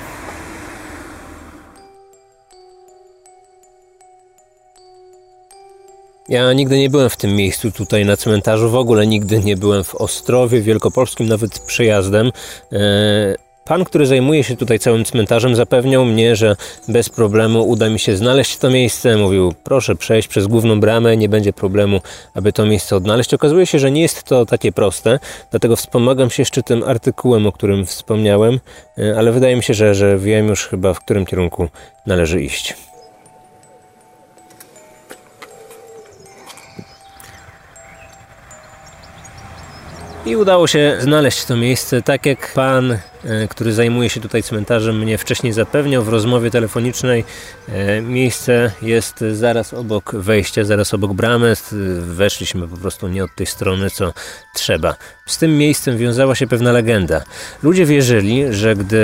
Ja 6.29 6.53
nigdy 6.53 6.79
nie 6.79 6.91
byłem 6.91 7.11
w 7.11 7.17
tym 7.17 7.37
miejscu 7.37 7.73
tutaj 7.73 8.05
na 8.05 8.17
cmentarzu, 8.17 8.71
w 8.71 8.75
ogóle 8.75 9.07
nigdy 9.07 9.39
nie 9.39 9.57
byłem 9.57 9.85
w 9.85 9.95
Ostrowie 9.95 10.61
Wielkopolskim, 10.61 11.29
nawet 11.29 11.59
przejazdem. 11.59 12.33
E, 12.73 13.47
Pan, 13.67 13.85
który 13.85 14.07
zajmuje 14.07 14.45
się 14.45 14.57
tutaj 14.57 14.79
całym 14.79 15.05
cmentarzem, 15.05 15.57
zapewniał 15.57 16.05
mnie, 16.05 16.37
że 16.37 16.57
bez 16.89 17.09
problemu 17.09 17.69
uda 17.69 17.91
mi 17.91 17.99
się 17.99 18.17
znaleźć 18.17 18.57
to 18.57 18.71
miejsce. 18.71 19.17
Mówił, 19.17 19.55
proszę 19.65 19.97
przejść 19.97 20.29
przez 20.29 20.47
główną 20.47 20.81
bramę, 20.81 21.17
nie 21.17 21.29
będzie 21.29 21.53
problemu, 21.53 22.01
aby 22.35 22.53
to 22.53 22.67
miejsce 22.67 22.97
odnaleźć. 22.97 23.35
Okazuje 23.35 23.67
się, 23.67 23.79
że 23.79 23.91
nie 23.91 24.03
jest 24.03 24.23
to 24.23 24.47
takie 24.47 24.73
proste, 24.73 25.19
dlatego 25.51 25.77
wspomagam 25.77 26.31
się 26.31 26.41
jeszcze 26.41 26.63
tym 26.63 26.83
artykułem, 26.83 27.47
o 27.47 27.53
którym 27.53 27.87
wspomniałem, 27.87 28.61
e, 28.99 29.19
ale 29.19 29.33
wydaje 29.33 29.57
mi 29.57 29.63
się, 29.63 29.75
że, 29.75 29.95
że 29.95 30.19
wiem 30.19 30.49
już 30.49 30.67
chyba, 30.67 30.95
w 30.95 31.01
którym 31.01 31.27
kierunku 31.27 31.69
należy 32.07 32.43
iść. 32.43 32.75
I 40.27 40.37
udało 40.37 40.67
się 40.67 40.97
znaleźć 41.01 41.45
to 41.45 41.57
miejsce, 41.57 42.03
tak 42.03 42.27
jak 42.27 42.53
pan, 42.55 42.93
e, 42.93 42.99
który 43.49 43.73
zajmuje 43.73 44.11
się 44.11 44.21
tutaj 44.21 44.43
cmentarzem, 44.43 44.99
mnie 44.99 45.19
wcześniej 45.19 45.53
zapewniał 45.53 46.03
w 46.03 46.09
rozmowie 46.09 46.51
telefonicznej. 46.51 47.25
E, 47.69 48.01
miejsce 48.01 48.73
jest 48.83 49.25
zaraz 49.33 49.75
obok 49.75 50.15
wejścia, 50.15 50.65
zaraz 50.65 50.95
obok 50.95 51.13
bramy. 51.13 51.55
Weszliśmy 52.01 52.69
po 52.69 52.77
prostu 52.77 53.09
nie 53.09 53.25
od 53.25 53.35
tej 53.35 53.47
strony, 53.47 53.91
co 53.91 54.13
trzeba. 54.55 54.95
Z 55.27 55.39
tym 55.39 55.59
miejscem 55.59 55.99
wiązała 55.99 56.35
się 56.35 56.47
pewna 56.47 56.73
legenda. 56.73 57.23
Ludzie 57.63 57.87
wierzyli, 57.87 58.45
że 58.51 58.77
gdy 58.77 58.99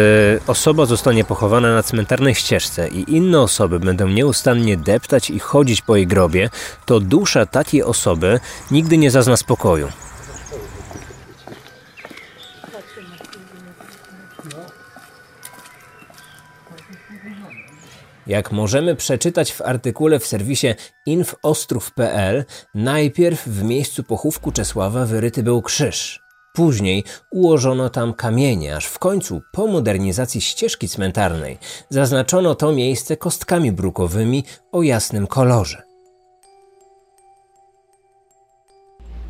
osoba 0.47 0.87
zostanie 0.87 1.25
pochowana 1.25 1.75
na 1.75 1.83
cmentarnej 1.83 2.35
ścieżce 2.35 2.89
i 2.89 3.17
inne 3.17 3.41
osoby 3.41 3.81
będą 3.81 4.09
nieustannie 4.09 4.77
deptać 4.77 5.31
i 5.31 5.39
chodzić 5.39 5.83
po 5.83 5.97
jej 5.97 6.07
grobie, 6.07 6.51
to 6.87 7.01
dusza 7.01 7.47
takiej 7.47 7.83
osoby 7.83 8.41
nigdy 8.71 8.99
nie 8.99 9.11
zazna 9.11 9.37
spokoju. 9.37 9.89
Jak 18.27 18.53
możemy 18.53 18.97
przeczytać 18.97 19.53
w 19.53 19.63
artykule 19.63 20.19
w 20.19 20.27
serwisie 20.27 20.75
infostrów.pl, 21.07 22.45
najpierw 22.75 23.47
w 23.47 23.63
miejscu 23.63 24.05
pochówku 24.05 24.53
Czesława 24.53 25.07
wyryty 25.07 25.43
był 25.43 25.63
krzyż. 25.63 26.21
Później 26.55 27.05
ułożono 27.31 27.91
tam 27.91 28.15
kamienie, 28.15 28.77
aż 28.77 28.87
w 28.87 28.99
końcu 28.99 29.43
po 29.53 29.67
modernizacji 29.67 30.41
ścieżki 30.41 30.89
cmentarnej 30.89 31.59
zaznaczono 31.89 32.55
to 32.55 32.73
miejsce 32.73 33.17
kostkami 33.17 33.73
brukowymi 33.73 34.45
o 34.73 34.83
jasnym 34.83 35.27
kolorze. 35.27 35.92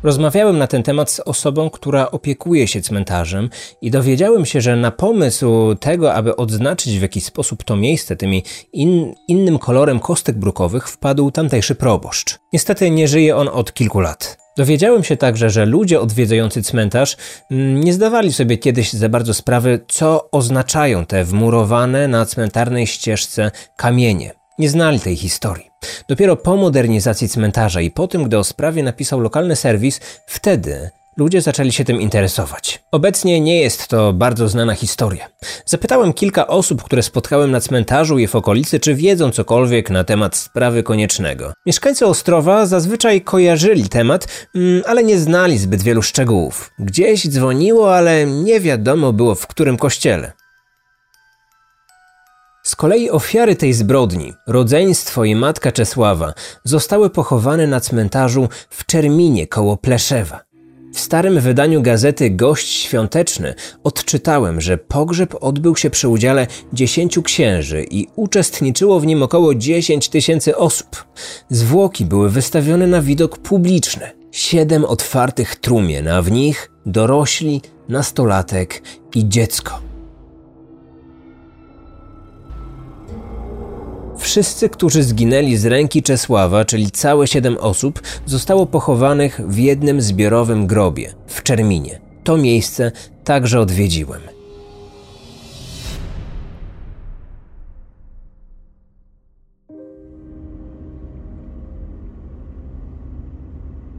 Rozmawiałem 0.03 0.57
na 0.57 0.67
ten 0.67 0.83
temat 0.83 1.11
z 1.11 1.19
osobą, 1.19 1.69
która 1.69 2.11
opiekuje 2.11 2.67
się 2.67 2.81
cmentarzem 2.81 3.49
i 3.81 3.91
dowiedziałem 3.91 4.45
się, 4.45 4.61
że 4.61 4.75
na 4.75 4.91
pomysł 4.91 5.75
tego, 5.75 6.13
aby 6.13 6.35
odznaczyć 6.35 6.99
w 6.99 7.01
jakiś 7.01 7.25
sposób 7.25 7.63
to 7.63 7.75
miejsce 7.75 8.15
tymi 8.15 8.43
in, 8.73 9.13
innym 9.27 9.59
kolorem 9.59 9.99
kostek 9.99 10.37
brukowych, 10.37 10.89
wpadł 10.89 11.31
tamtejszy 11.31 11.75
proboszcz. 11.75 12.39
Niestety 12.53 12.91
nie 12.91 13.07
żyje 13.07 13.35
on 13.35 13.47
od 13.47 13.73
kilku 13.73 13.99
lat. 13.99 14.37
Dowiedziałem 14.57 15.03
się 15.03 15.17
także, 15.17 15.49
że 15.49 15.65
ludzie 15.65 16.01
odwiedzający 16.01 16.63
cmentarz 16.63 17.17
mm, 17.51 17.83
nie 17.83 17.93
zdawali 17.93 18.33
sobie 18.33 18.57
kiedyś 18.57 18.93
za 18.93 19.09
bardzo 19.09 19.33
sprawy, 19.33 19.79
co 19.87 20.31
oznaczają 20.31 21.05
te 21.05 21.23
wmurowane 21.23 22.07
na 22.07 22.25
cmentarnej 22.25 22.87
ścieżce 22.87 23.51
kamienie. 23.77 24.31
Nie 24.59 24.69
znali 24.69 24.99
tej 24.99 25.15
historii. 25.15 25.72
Dopiero 26.07 26.35
po 26.35 26.55
modernizacji 26.55 27.29
cmentarza 27.29 27.81
i 27.81 27.91
po 27.91 28.07
tym, 28.07 28.23
gdy 28.23 28.37
o 28.37 28.43
sprawie 28.43 28.83
napisał 28.83 29.19
lokalny 29.19 29.55
serwis, 29.55 29.99
wtedy 30.27 30.89
ludzie 31.17 31.41
zaczęli 31.41 31.71
się 31.71 31.85
tym 31.85 32.01
interesować. 32.01 32.83
Obecnie 32.91 33.41
nie 33.41 33.61
jest 33.61 33.87
to 33.87 34.13
bardzo 34.13 34.49
znana 34.49 34.75
historia. 34.75 35.29
Zapytałem 35.65 36.13
kilka 36.13 36.47
osób, 36.47 36.83
które 36.83 37.03
spotkałem 37.03 37.51
na 37.51 37.59
cmentarzu 37.59 38.19
i 38.19 38.27
w 38.27 38.35
okolicy, 38.35 38.79
czy 38.79 38.95
wiedzą 38.95 39.31
cokolwiek 39.31 39.89
na 39.89 40.03
temat 40.03 40.35
sprawy 40.35 40.83
koniecznego. 40.83 41.53
Mieszkańcy 41.65 42.05
Ostrowa 42.05 42.65
zazwyczaj 42.65 43.21
kojarzyli 43.21 43.89
temat, 43.89 44.47
mm, 44.55 44.83
ale 44.85 45.03
nie 45.03 45.19
znali 45.19 45.57
zbyt 45.57 45.81
wielu 45.81 46.01
szczegółów. 46.01 46.71
Gdzieś 46.79 47.27
dzwoniło, 47.27 47.95
ale 47.95 48.25
nie 48.25 48.59
wiadomo 48.59 49.13
było 49.13 49.35
w 49.35 49.47
którym 49.47 49.77
kościele. 49.77 50.31
Z 52.73 52.75
kolei 52.75 53.09
ofiary 53.09 53.55
tej 53.55 53.73
zbrodni, 53.73 54.33
rodzeństwo 54.47 55.23
i 55.23 55.35
matka 55.35 55.71
Czesława, 55.71 56.33
zostały 56.63 57.09
pochowane 57.09 57.67
na 57.67 57.79
cmentarzu 57.79 58.49
w 58.69 58.85
Czerminie 58.85 59.47
koło 59.47 59.77
Pleszewa. 59.77 60.43
W 60.93 60.99
starym 60.99 61.39
wydaniu 61.39 61.81
gazety 61.81 62.29
Gość 62.29 62.67
Świąteczny 62.67 63.53
odczytałem, 63.83 64.61
że 64.61 64.77
pogrzeb 64.77 65.35
odbył 65.41 65.75
się 65.75 65.89
przy 65.89 66.07
udziale 66.07 66.47
dziesięciu 66.73 67.23
księży 67.23 67.85
i 67.91 68.07
uczestniczyło 68.15 68.99
w 68.99 69.05
nim 69.05 69.23
około 69.23 69.55
10 69.55 70.09
tysięcy 70.09 70.57
osób. 70.57 71.05
Zwłoki 71.49 72.05
były 72.05 72.29
wystawione 72.29 72.87
na 72.87 73.01
widok 73.01 73.37
publiczny. 73.37 74.11
Siedem 74.31 74.85
otwartych 74.85 75.55
trumien, 75.55 76.07
a 76.07 76.21
w 76.21 76.31
nich 76.31 76.71
dorośli, 76.85 77.61
nastolatek 77.89 78.81
i 79.15 79.29
dziecko. 79.29 79.92
Wszyscy, 84.23 84.69
którzy 84.69 85.03
zginęli 85.03 85.55
z 85.55 85.65
ręki 85.65 86.03
Czesława, 86.03 86.65
czyli 86.65 86.91
całe 86.91 87.27
siedem 87.27 87.57
osób, 87.57 88.01
zostało 88.25 88.65
pochowanych 88.65 89.41
w 89.47 89.57
jednym 89.57 90.01
zbiorowym 90.01 90.67
grobie 90.67 91.13
w 91.27 91.43
Czerminie. 91.43 91.99
To 92.23 92.37
miejsce 92.37 92.91
także 93.23 93.59
odwiedziłem. 93.59 94.21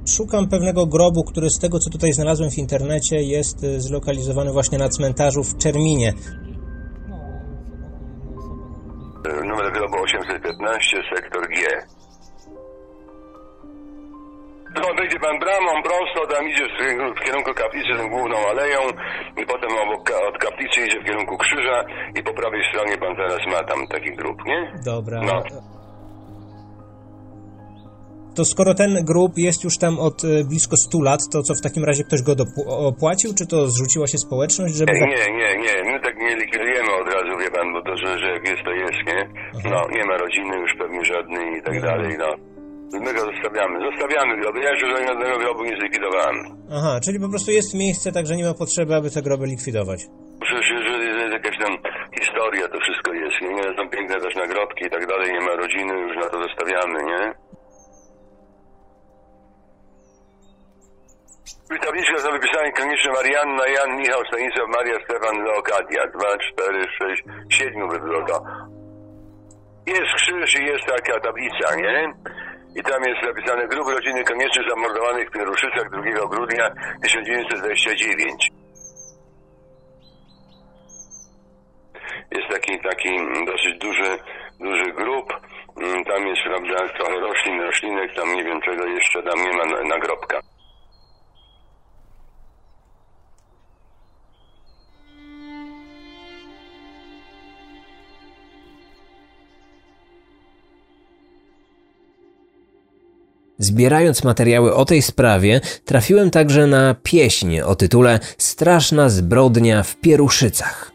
Szukam 0.07 0.49
pewnego 0.49 0.87
grobu, 0.87 1.25
który 1.25 1.51
z 1.51 1.59
tego 1.59 1.79
co 1.79 1.91
tutaj 1.91 2.13
znalazłem 2.13 2.51
w 2.51 2.59
internecie 2.59 3.23
jest 3.23 3.65
y, 3.65 3.81
zlokalizowany 3.81 4.53
właśnie 4.53 4.79
na 4.79 4.89
cmentarzu 4.89 5.45
w 5.45 5.59
Czerminie. 5.59 6.13
815, 10.69 11.03
sektor 11.15 11.49
G. 11.49 11.57
No, 14.77 14.95
wejdzie 14.99 15.19
pan 15.21 15.39
bramą 15.39 15.83
prosto, 15.83 16.27
tam 16.35 16.49
idzie 16.49 16.65
w 17.17 17.25
kierunku 17.25 17.55
kaplicy 17.55 17.89
tą 17.99 18.09
główną 18.09 18.37
aleją, 18.51 18.81
i 19.37 19.47
potem 19.47 19.71
obok, 19.83 20.11
od 20.29 20.39
kaplicy 20.39 20.81
idzie 20.81 21.01
w 21.01 21.05
kierunku 21.05 21.39
krzyża 21.39 21.85
i 22.15 22.23
po 22.23 22.33
prawej 22.35 22.63
stronie 22.71 22.99
pan 22.99 23.17
teraz 23.17 23.47
ma 23.47 23.65
tam 23.69 23.87
taki 23.87 24.17
grób, 24.17 24.45
nie? 24.47 24.73
Dobra. 24.85 25.21
No. 25.21 25.43
To 28.37 28.45
skoro 28.45 28.75
ten 28.75 29.05
grób 29.05 29.33
jest 29.39 29.65
już 29.65 29.79
tam 29.79 29.99
od 29.99 30.25
e, 30.25 30.45
blisko 30.45 30.77
100 30.77 31.01
lat, 31.09 31.21
to 31.33 31.43
co 31.43 31.55
w 31.55 31.61
takim 31.67 31.85
razie 31.85 32.05
ktoś 32.05 32.23
go 32.23 32.33
opłacił, 32.91 33.31
czy 33.39 33.47
to 33.47 33.69
zrzuciła 33.69 34.07
się 34.07 34.19
społeczność, 34.19 34.75
żeby... 34.75 34.93
Nie, 34.93 35.27
nie, 35.41 35.51
nie, 35.65 35.93
my 35.93 36.01
tak 36.01 36.17
nie 36.19 36.37
likwidujemy 36.37 36.91
od 37.03 37.09
razu, 37.15 37.33
wie 37.43 37.51
pan, 37.51 37.73
bo 37.73 37.81
to, 37.83 37.97
że, 37.97 38.19
że 38.19 38.29
jak 38.37 38.45
jest, 38.51 38.63
to 38.65 38.73
jest, 38.85 39.01
nie? 39.11 39.21
No, 39.71 39.79
nie 39.97 40.05
ma 40.05 40.17
rodziny 40.17 40.57
już 40.65 40.73
pewnie 40.79 41.05
żadnej 41.05 41.59
i 41.59 41.63
tak 41.63 41.81
dalej, 41.81 42.17
no. 42.19 42.31
My 43.05 43.15
go 43.15 43.21
zostawiamy, 43.33 43.75
zostawiamy 43.91 44.41
groby, 44.41 44.59
ja 44.61 44.71
jeszcze 44.71 44.87
żadnego 45.07 45.39
grobu 45.39 45.65
nie 45.65 45.77
zlikwidowałem. 45.81 46.37
Aha, 46.79 47.01
czyli 47.05 47.21
po 47.21 47.29
prostu 47.29 47.51
jest 47.51 47.75
miejsce, 47.75 48.13
także 48.13 48.37
nie 48.37 48.45
ma 48.45 48.55
potrzeby, 48.55 48.95
aby 48.95 49.11
te 49.11 49.23
groby 49.23 49.47
likwidować. 49.47 50.01
Przecież 50.41 50.67
jest 51.21 51.33
jakaś 51.33 51.57
tam 51.63 51.73
historia, 52.21 52.69
to 52.69 52.79
wszystko 52.85 53.13
jest, 53.13 53.37
nie? 53.43 53.53
nie? 53.59 53.63
Są 53.77 53.83
piękne 53.95 54.17
też 54.21 54.35
nagrobki 54.35 54.85
i 54.87 54.91
tak 54.91 55.07
dalej, 55.07 55.33
nie 55.33 55.41
ma 55.47 55.55
rodziny, 55.57 55.93
już 56.07 56.17
na 56.17 56.29
to 56.33 56.39
zostawiamy, 56.43 56.99
nie? 57.13 57.23
W 61.71 61.85
tabliczce 61.87 62.19
są 62.19 62.31
wypisane 62.33 62.73
koniecznie 62.73 63.11
Marianna, 63.13 63.67
Jan, 63.69 63.97
Michał, 63.97 64.21
Stanisław, 64.27 64.69
Maria, 64.69 64.99
Stefan, 65.05 65.45
Leokadia. 65.45 66.07
Dwa, 66.07 66.39
cztery, 66.39 66.87
sześć, 66.99 67.23
siedmiu 67.51 67.89
by 67.89 67.99
było 68.01 68.23
to. 68.27 68.45
Jest 69.87 70.15
krzyż 70.17 70.55
i 70.61 70.65
jest 70.67 70.85
taka 70.87 71.21
tablica, 71.21 71.75
nie? 71.77 72.13
I 72.77 72.83
tam 72.83 73.03
jest 73.05 73.23
napisane 73.23 73.67
grób 73.69 73.89
rodziny 73.89 74.25
koniecznie 74.25 74.63
zamordowanych 74.69 75.29
w 75.29 75.33
Pieruszycach 75.33 75.91
2 75.91 76.27
grudnia 76.29 76.71
1929. 77.03 78.49
Jest 82.31 82.49
taki, 82.51 82.79
taki 82.81 83.11
dosyć 83.47 83.79
duży, 83.79 84.19
duży 84.61 84.93
grób. 84.93 85.33
Mm, 85.83 86.05
Tam 86.05 86.27
jest, 86.27 86.43
prawda, 86.43 86.89
trochę 86.99 87.21
roślin, 87.21 87.61
roślinek, 87.61 88.15
tam 88.15 88.35
nie 88.35 88.45
wiem 88.45 88.61
czego 88.63 88.87
jeszcze, 88.87 89.23
tam 89.23 89.39
nie 89.45 89.53
ma 89.57 89.65
na- 89.65 89.83
nagrobka. 89.97 90.41
Zbierając 103.65 104.25
materiały 104.25 104.75
o 104.75 104.85
tej 104.85 105.03
sprawie, 105.03 105.61
trafiłem 105.85 106.31
także 106.31 106.67
na 106.67 106.95
pieśń 107.03 107.61
o 107.61 107.75
tytule 107.75 108.21
Straszna 108.39 109.09
zbrodnia 109.09 109.83
w 109.83 109.97
Pieruszycach. 109.97 110.91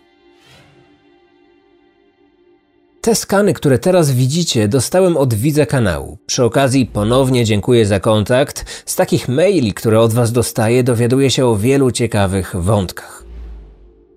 Te 3.02 3.16
skany, 3.16 3.54
które 3.54 3.80
teraz 3.80 4.12
widzicie, 4.12 4.68
dostałem 4.68 5.18
od 5.18 5.34
widza 5.34 5.66
kanału. 5.66 6.18
Przy 6.26 6.44
okazji 6.44 6.86
ponownie 6.86 7.46
dziękuję 7.46 7.86
za 7.86 8.00
kontakt. 8.00 8.84
Z 8.86 8.96
takich 8.96 9.28
maili, 9.28 9.74
które 9.74 10.00
od 10.00 10.14
Was 10.14 10.32
dostaję, 10.32 10.84
dowiaduję 10.84 11.30
się 11.30 11.46
o 11.46 11.56
wielu 11.56 11.92
ciekawych 11.92 12.56
wątkach. 12.56 13.19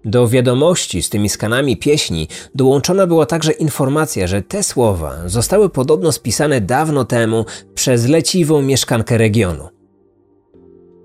Do 0.05 0.29
wiadomości 0.29 1.03
z 1.03 1.11
tymi 1.11 1.29
skanami 1.29 1.77
pieśni 1.77 2.29
dołączona 2.55 3.07
była 3.07 3.27
także 3.27 3.53
informacja, 3.53 4.27
że 4.27 4.43
te 4.43 4.63
słowa 4.63 5.17
zostały 5.27 5.69
podobno 5.69 6.13
spisane 6.13 6.61
dawno 6.61 7.05
temu 7.05 7.45
przez 7.75 8.09
leciwą 8.09 8.63
mieszkankę 8.63 9.19
regionu. 9.19 9.69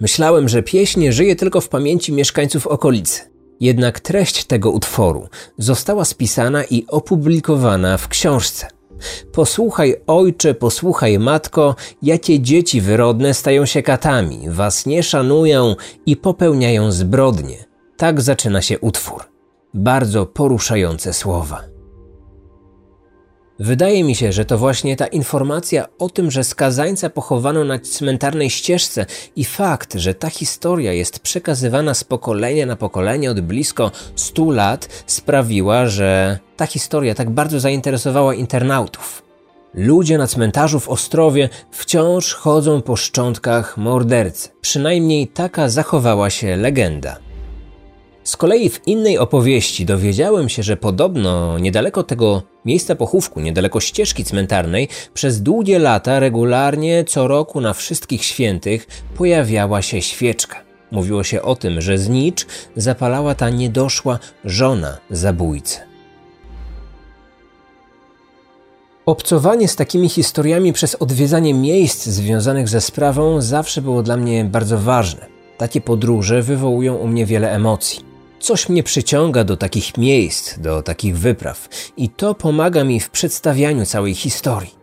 Myślałem, 0.01 0.49
że 0.49 0.63
pieśń 0.63 1.11
żyje 1.11 1.35
tylko 1.35 1.61
w 1.61 1.69
pamięci 1.69 2.13
mieszkańców 2.13 2.67
okolicy. 2.67 3.21
Jednak 3.59 3.99
treść 3.99 4.45
tego 4.45 4.71
utworu 4.71 5.27
została 5.57 6.05
spisana 6.05 6.63
i 6.63 6.85
opublikowana 6.87 7.97
w 7.97 8.07
książce. 8.07 8.67
Posłuchaj 9.31 9.95
ojcze, 10.07 10.53
posłuchaj 10.53 11.19
matko, 11.19 11.75
jakie 12.01 12.39
dzieci 12.39 12.81
wyrodne 12.81 13.33
stają 13.33 13.65
się 13.65 13.81
katami, 13.81 14.39
was 14.47 14.85
nie 14.85 15.03
szanują 15.03 15.75
i 16.05 16.15
popełniają 16.15 16.91
zbrodnie. 16.91 17.66
Tak 17.97 18.21
zaczyna 18.21 18.61
się 18.61 18.79
utwór. 18.79 19.23
Bardzo 19.73 20.25
poruszające 20.25 21.13
słowa. 21.13 21.63
Wydaje 23.59 24.03
mi 24.03 24.15
się, 24.15 24.31
że 24.31 24.45
to 24.45 24.57
właśnie 24.57 24.95
ta 24.95 25.07
informacja 25.07 25.85
o 25.99 26.09
tym, 26.09 26.31
że 26.31 26.43
skazańca 26.43 27.09
pochowano 27.09 27.63
na 27.63 27.79
cmentarnej 27.79 28.49
ścieżce 28.49 29.05
i 29.35 29.45
fakt, 29.45 29.93
że 29.95 30.13
ta 30.13 30.29
historia 30.29 30.93
jest 30.93 31.19
przekazywana 31.19 31.93
z 31.93 32.03
pokolenia 32.03 32.65
na 32.65 32.75
pokolenie 32.75 33.31
od 33.31 33.41
blisko 33.41 33.91
100 34.15 34.51
lat, 34.51 35.03
sprawiła, 35.05 35.87
że 35.87 36.39
ta 36.57 36.65
historia 36.65 37.15
tak 37.15 37.29
bardzo 37.29 37.59
zainteresowała 37.59 38.33
internautów. 38.33 39.23
Ludzie 39.73 40.17
na 40.17 40.27
cmentarzu 40.27 40.79
w 40.79 40.89
Ostrowie 40.89 41.49
wciąż 41.71 42.33
chodzą 42.33 42.81
po 42.81 42.95
szczątkach 42.95 43.77
mordercy. 43.77 44.49
Przynajmniej 44.61 45.27
taka 45.27 45.69
zachowała 45.69 46.29
się 46.29 46.55
legenda. 46.55 47.26
Z 48.27 48.37
kolei 48.37 48.69
w 48.69 48.87
innej 48.87 49.17
opowieści 49.17 49.85
dowiedziałem 49.85 50.49
się, 50.49 50.63
że 50.63 50.77
podobno 50.77 51.59
niedaleko 51.59 52.03
tego 52.03 52.43
miejsca 52.65 52.95
pochówku, 52.95 53.39
niedaleko 53.39 53.79
ścieżki 53.79 54.23
cmentarnej, 54.23 54.87
przez 55.13 55.41
długie 55.41 55.79
lata 55.79 56.19
regularnie 56.19 57.03
co 57.03 57.27
roku 57.27 57.61
na 57.61 57.73
wszystkich 57.73 58.23
świętych 58.23 58.87
pojawiała 59.17 59.81
się 59.81 60.01
świeczka. 60.01 60.63
Mówiło 60.91 61.23
się 61.23 61.41
o 61.41 61.55
tym, 61.55 61.81
że 61.81 61.97
znicz 61.97 62.45
zapalała 62.75 63.35
ta 63.35 63.49
niedoszła 63.49 64.19
żona 64.45 64.97
zabójcy. 65.09 65.79
Obcowanie 69.05 69.67
z 69.67 69.75
takimi 69.75 70.09
historiami 70.09 70.73
przez 70.73 70.95
odwiedzanie 70.95 71.53
miejsc 71.53 72.05
związanych 72.05 72.69
ze 72.69 72.81
sprawą 72.81 73.41
zawsze 73.41 73.81
było 73.81 74.03
dla 74.03 74.17
mnie 74.17 74.45
bardzo 74.45 74.77
ważne. 74.77 75.25
Takie 75.57 75.81
podróże 75.81 76.41
wywołują 76.41 76.95
u 76.95 77.07
mnie 77.07 77.25
wiele 77.25 77.51
emocji. 77.51 78.16
Coś 78.39 78.69
mnie 78.69 78.83
przyciąga 78.83 79.43
do 79.43 79.57
takich 79.57 79.97
miejsc, 79.97 80.59
do 80.59 80.81
takich 80.81 81.17
wypraw 81.17 81.69
i 81.97 82.09
to 82.09 82.35
pomaga 82.35 82.83
mi 82.83 82.99
w 82.99 83.09
przedstawianiu 83.09 83.85
całej 83.85 84.15
historii. 84.15 84.77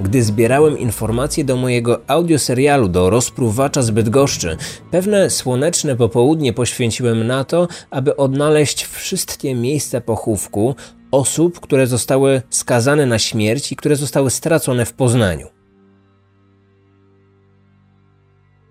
Gdy 0.00 0.22
zbierałem 0.22 0.78
informacje 0.78 1.44
do 1.44 1.56
mojego 1.56 2.00
audioserialu 2.06 2.88
do 2.88 3.10
rozpruwacza 3.10 3.82
z 3.82 3.90
Bydgoszczy, 3.90 4.56
pewne 4.90 5.30
słoneczne 5.30 5.96
popołudnie 5.96 6.52
poświęciłem 6.52 7.26
na 7.26 7.44
to, 7.44 7.68
aby 7.90 8.16
odnaleźć 8.16 8.84
wszystkie 8.86 9.54
miejsca 9.54 10.00
pochówku 10.00 10.74
osób, 11.10 11.60
które 11.60 11.86
zostały 11.86 12.42
skazane 12.50 13.06
na 13.06 13.18
śmierć 13.18 13.72
i 13.72 13.76
które 13.76 13.96
zostały 13.96 14.30
stracone 14.30 14.86
w 14.86 14.92
Poznaniu. 14.92 15.59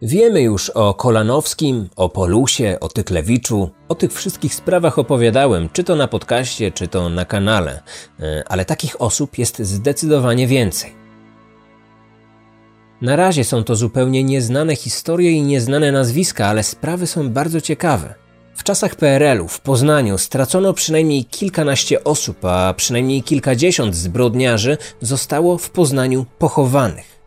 Wiemy 0.02 0.42
już 0.42 0.70
o 0.70 0.94
Kolanowskim, 0.94 1.90
o 1.96 2.10
Polusie, 2.10 2.78
o 2.80 2.90
Tyklewiczu, 2.90 3.70
o 3.90 3.96
tych 3.96 4.14
wszystkich 4.14 4.56
sprawach 4.56 5.00
opowiadałem, 5.00 5.70
czy 5.74 5.84
to 5.84 5.96
na 5.96 6.08
podcaście, 6.08 6.72
czy 6.72 6.88
to 6.88 7.10
na 7.10 7.26
kanale, 7.26 7.82
e, 8.20 8.44
ale 8.48 8.66
takich 8.66 9.02
osób 9.02 9.38
jest 9.38 9.60
zdecydowanie 9.60 10.48
więcej. 10.48 10.94
Na 13.02 13.16
razie 13.16 13.44
są 13.44 13.64
to 13.64 13.76
zupełnie 13.76 14.24
nieznane 14.24 14.76
historie 14.76 15.32
i 15.32 15.42
nieznane 15.42 15.92
nazwiska, 15.92 16.48
ale 16.48 16.64
sprawy 16.64 17.08
są 17.08 17.30
bardzo 17.30 17.62
ciekawe. 17.62 18.16
W 18.56 18.64
czasach 18.64 18.96
PRL-u 18.96 19.48
w 19.48 19.62
Poznaniu 19.62 20.18
stracono 20.18 20.74
przynajmniej 20.74 21.26
kilkanaście 21.26 22.04
osób, 22.04 22.46
a 22.46 22.74
przynajmniej 22.74 23.24
kilkadziesiąt 23.24 23.96
zbrodniarzy 23.96 24.78
zostało 25.02 25.58
w 25.58 25.70
Poznaniu 25.70 26.26
pochowanych. 26.38 27.18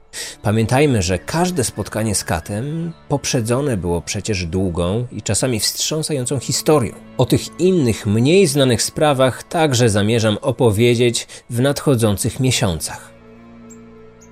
Pamiętajmy, 0.42 1.02
że 1.02 1.18
każde 1.18 1.64
spotkanie 1.64 2.14
z 2.14 2.24
katem 2.24 2.92
poprzedzone 3.08 3.76
było 3.76 4.00
przecież 4.02 4.46
długą 4.46 5.06
i 5.12 5.22
czasami 5.22 5.60
wstrząsającą 5.60 6.38
historią. 6.38 6.94
O 7.18 7.26
tych 7.26 7.60
innych, 7.60 8.06
mniej 8.06 8.46
znanych 8.46 8.82
sprawach 8.82 9.42
także 9.42 9.88
zamierzam 9.90 10.38
opowiedzieć 10.40 11.26
w 11.50 11.60
nadchodzących 11.60 12.40
miesiącach. 12.40 13.12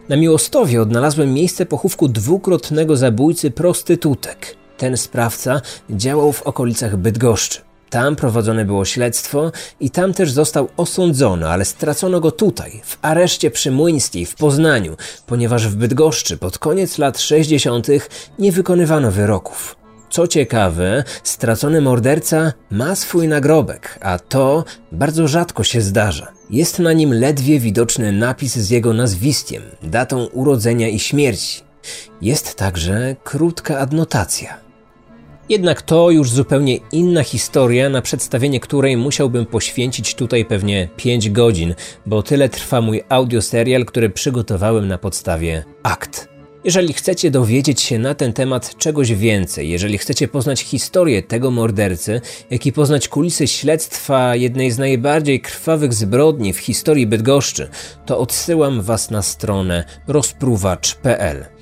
Na 0.09 0.17
Miłostowie 0.17 0.83
odnalazłem 0.83 1.35
miejsce 1.35 1.67
pochówku 1.67 2.09
dwukrotnego 2.09 2.97
zabójcy 2.97 3.51
prostytutek. 3.51 4.57
Ten 4.77 4.97
sprawca 4.97 5.61
działał 5.91 6.33
w 6.33 6.43
okolicach 6.43 6.97
Bydgoszczy. 6.97 7.70
Tam 7.91 8.17
prowadzone 8.17 8.65
było 8.65 8.85
śledztwo 8.85 9.53
i 9.81 9.91
tam 9.91 10.15
też 10.15 10.33
został 10.33 10.69
osądzony, 10.77 11.49
ale 11.49 11.65
stracono 11.65 12.21
go 12.21 12.31
tutaj, 12.31 12.81
w 12.85 12.99
areszcie 13.03 13.51
przy 13.51 13.71
Młyńskiej 13.71 14.27
w 14.27 14.35
Poznaniu, 14.35 14.97
ponieważ 15.27 15.69
w 15.69 15.77
Bydgoszczy 15.77 16.37
pod 16.37 16.59
koniec 16.59 16.99
lat 16.99 17.21
60. 17.21 17.87
nie 18.39 18.53
wykonywano 18.53 19.11
wyroków. 19.11 19.77
Co 20.11 20.27
ciekawe, 20.27 21.05
stracony 21.23 21.81
morderca 21.81 22.53
ma 22.71 22.95
swój 22.95 23.29
nagrobek, 23.29 23.99
a 24.03 24.19
to 24.19 24.65
bardzo 24.93 25.29
rzadko 25.29 25.65
się 25.65 25.81
zdarza. 25.81 26.33
Jest 26.51 26.79
na 26.79 26.93
nim 26.93 27.13
ledwie 27.15 27.61
widoczny 27.61 28.13
napis 28.13 28.57
z 28.57 28.71
jego 28.71 28.93
nazwiskiem, 28.93 29.63
datą 29.83 30.25
urodzenia 30.25 30.89
i 30.89 30.99
śmierci. 30.99 31.63
Jest 32.23 32.55
także 32.55 33.17
krótka 33.25 33.79
adnotacja. 33.79 34.70
Jednak 35.51 35.83
to 35.83 36.11
już 36.11 36.31
zupełnie 36.31 36.77
inna 36.93 37.23
historia, 37.23 37.89
na 37.89 38.03
przedstawienie 38.03 38.61
której 38.61 38.97
musiałbym 38.97 39.47
poświęcić 39.47 40.15
tutaj 40.15 40.45
pewnie 40.45 40.89
5 40.97 41.31
godzin, 41.31 41.75
bo 42.07 42.23
tyle 42.23 42.49
trwa 42.49 42.81
mój 42.81 43.03
audioserial, 43.09 43.85
który 43.85 44.11
przygotowałem 44.11 44.89
na 44.89 44.99
podstawie 44.99 45.65
akt. 45.83 46.29
Jeżeli 46.65 46.93
chcecie 46.93 47.31
dowiedzieć 47.31 47.81
się 47.81 47.99
na 47.99 48.15
ten 48.15 48.33
temat 48.33 48.77
czegoś 48.77 49.13
więcej, 49.13 49.71
jeżeli 49.71 49.99
chcecie 49.99 50.29
poznać 50.29 50.61
historię 50.61 51.23
tego 51.23 51.51
mordercy, 51.51 52.21
jak 52.51 52.67
i 52.67 52.73
poznać 52.73 53.09
kulisy 53.09 53.49
śledztwa 53.49 54.37
jednej 54.37 54.71
z 54.71 54.79
najbardziej 54.79 55.41
krwawych 55.41 55.95
zbrodni 55.95 56.53
w 56.53 56.59
historii 56.59 57.07
Bydgoszczy, 57.07 57.69
to 58.07 58.19
odsyłam 58.19 58.83
Was 58.83 59.11
na 59.11 59.23
stronę 59.23 59.85
rozpruwacz.pl. 60.09 61.60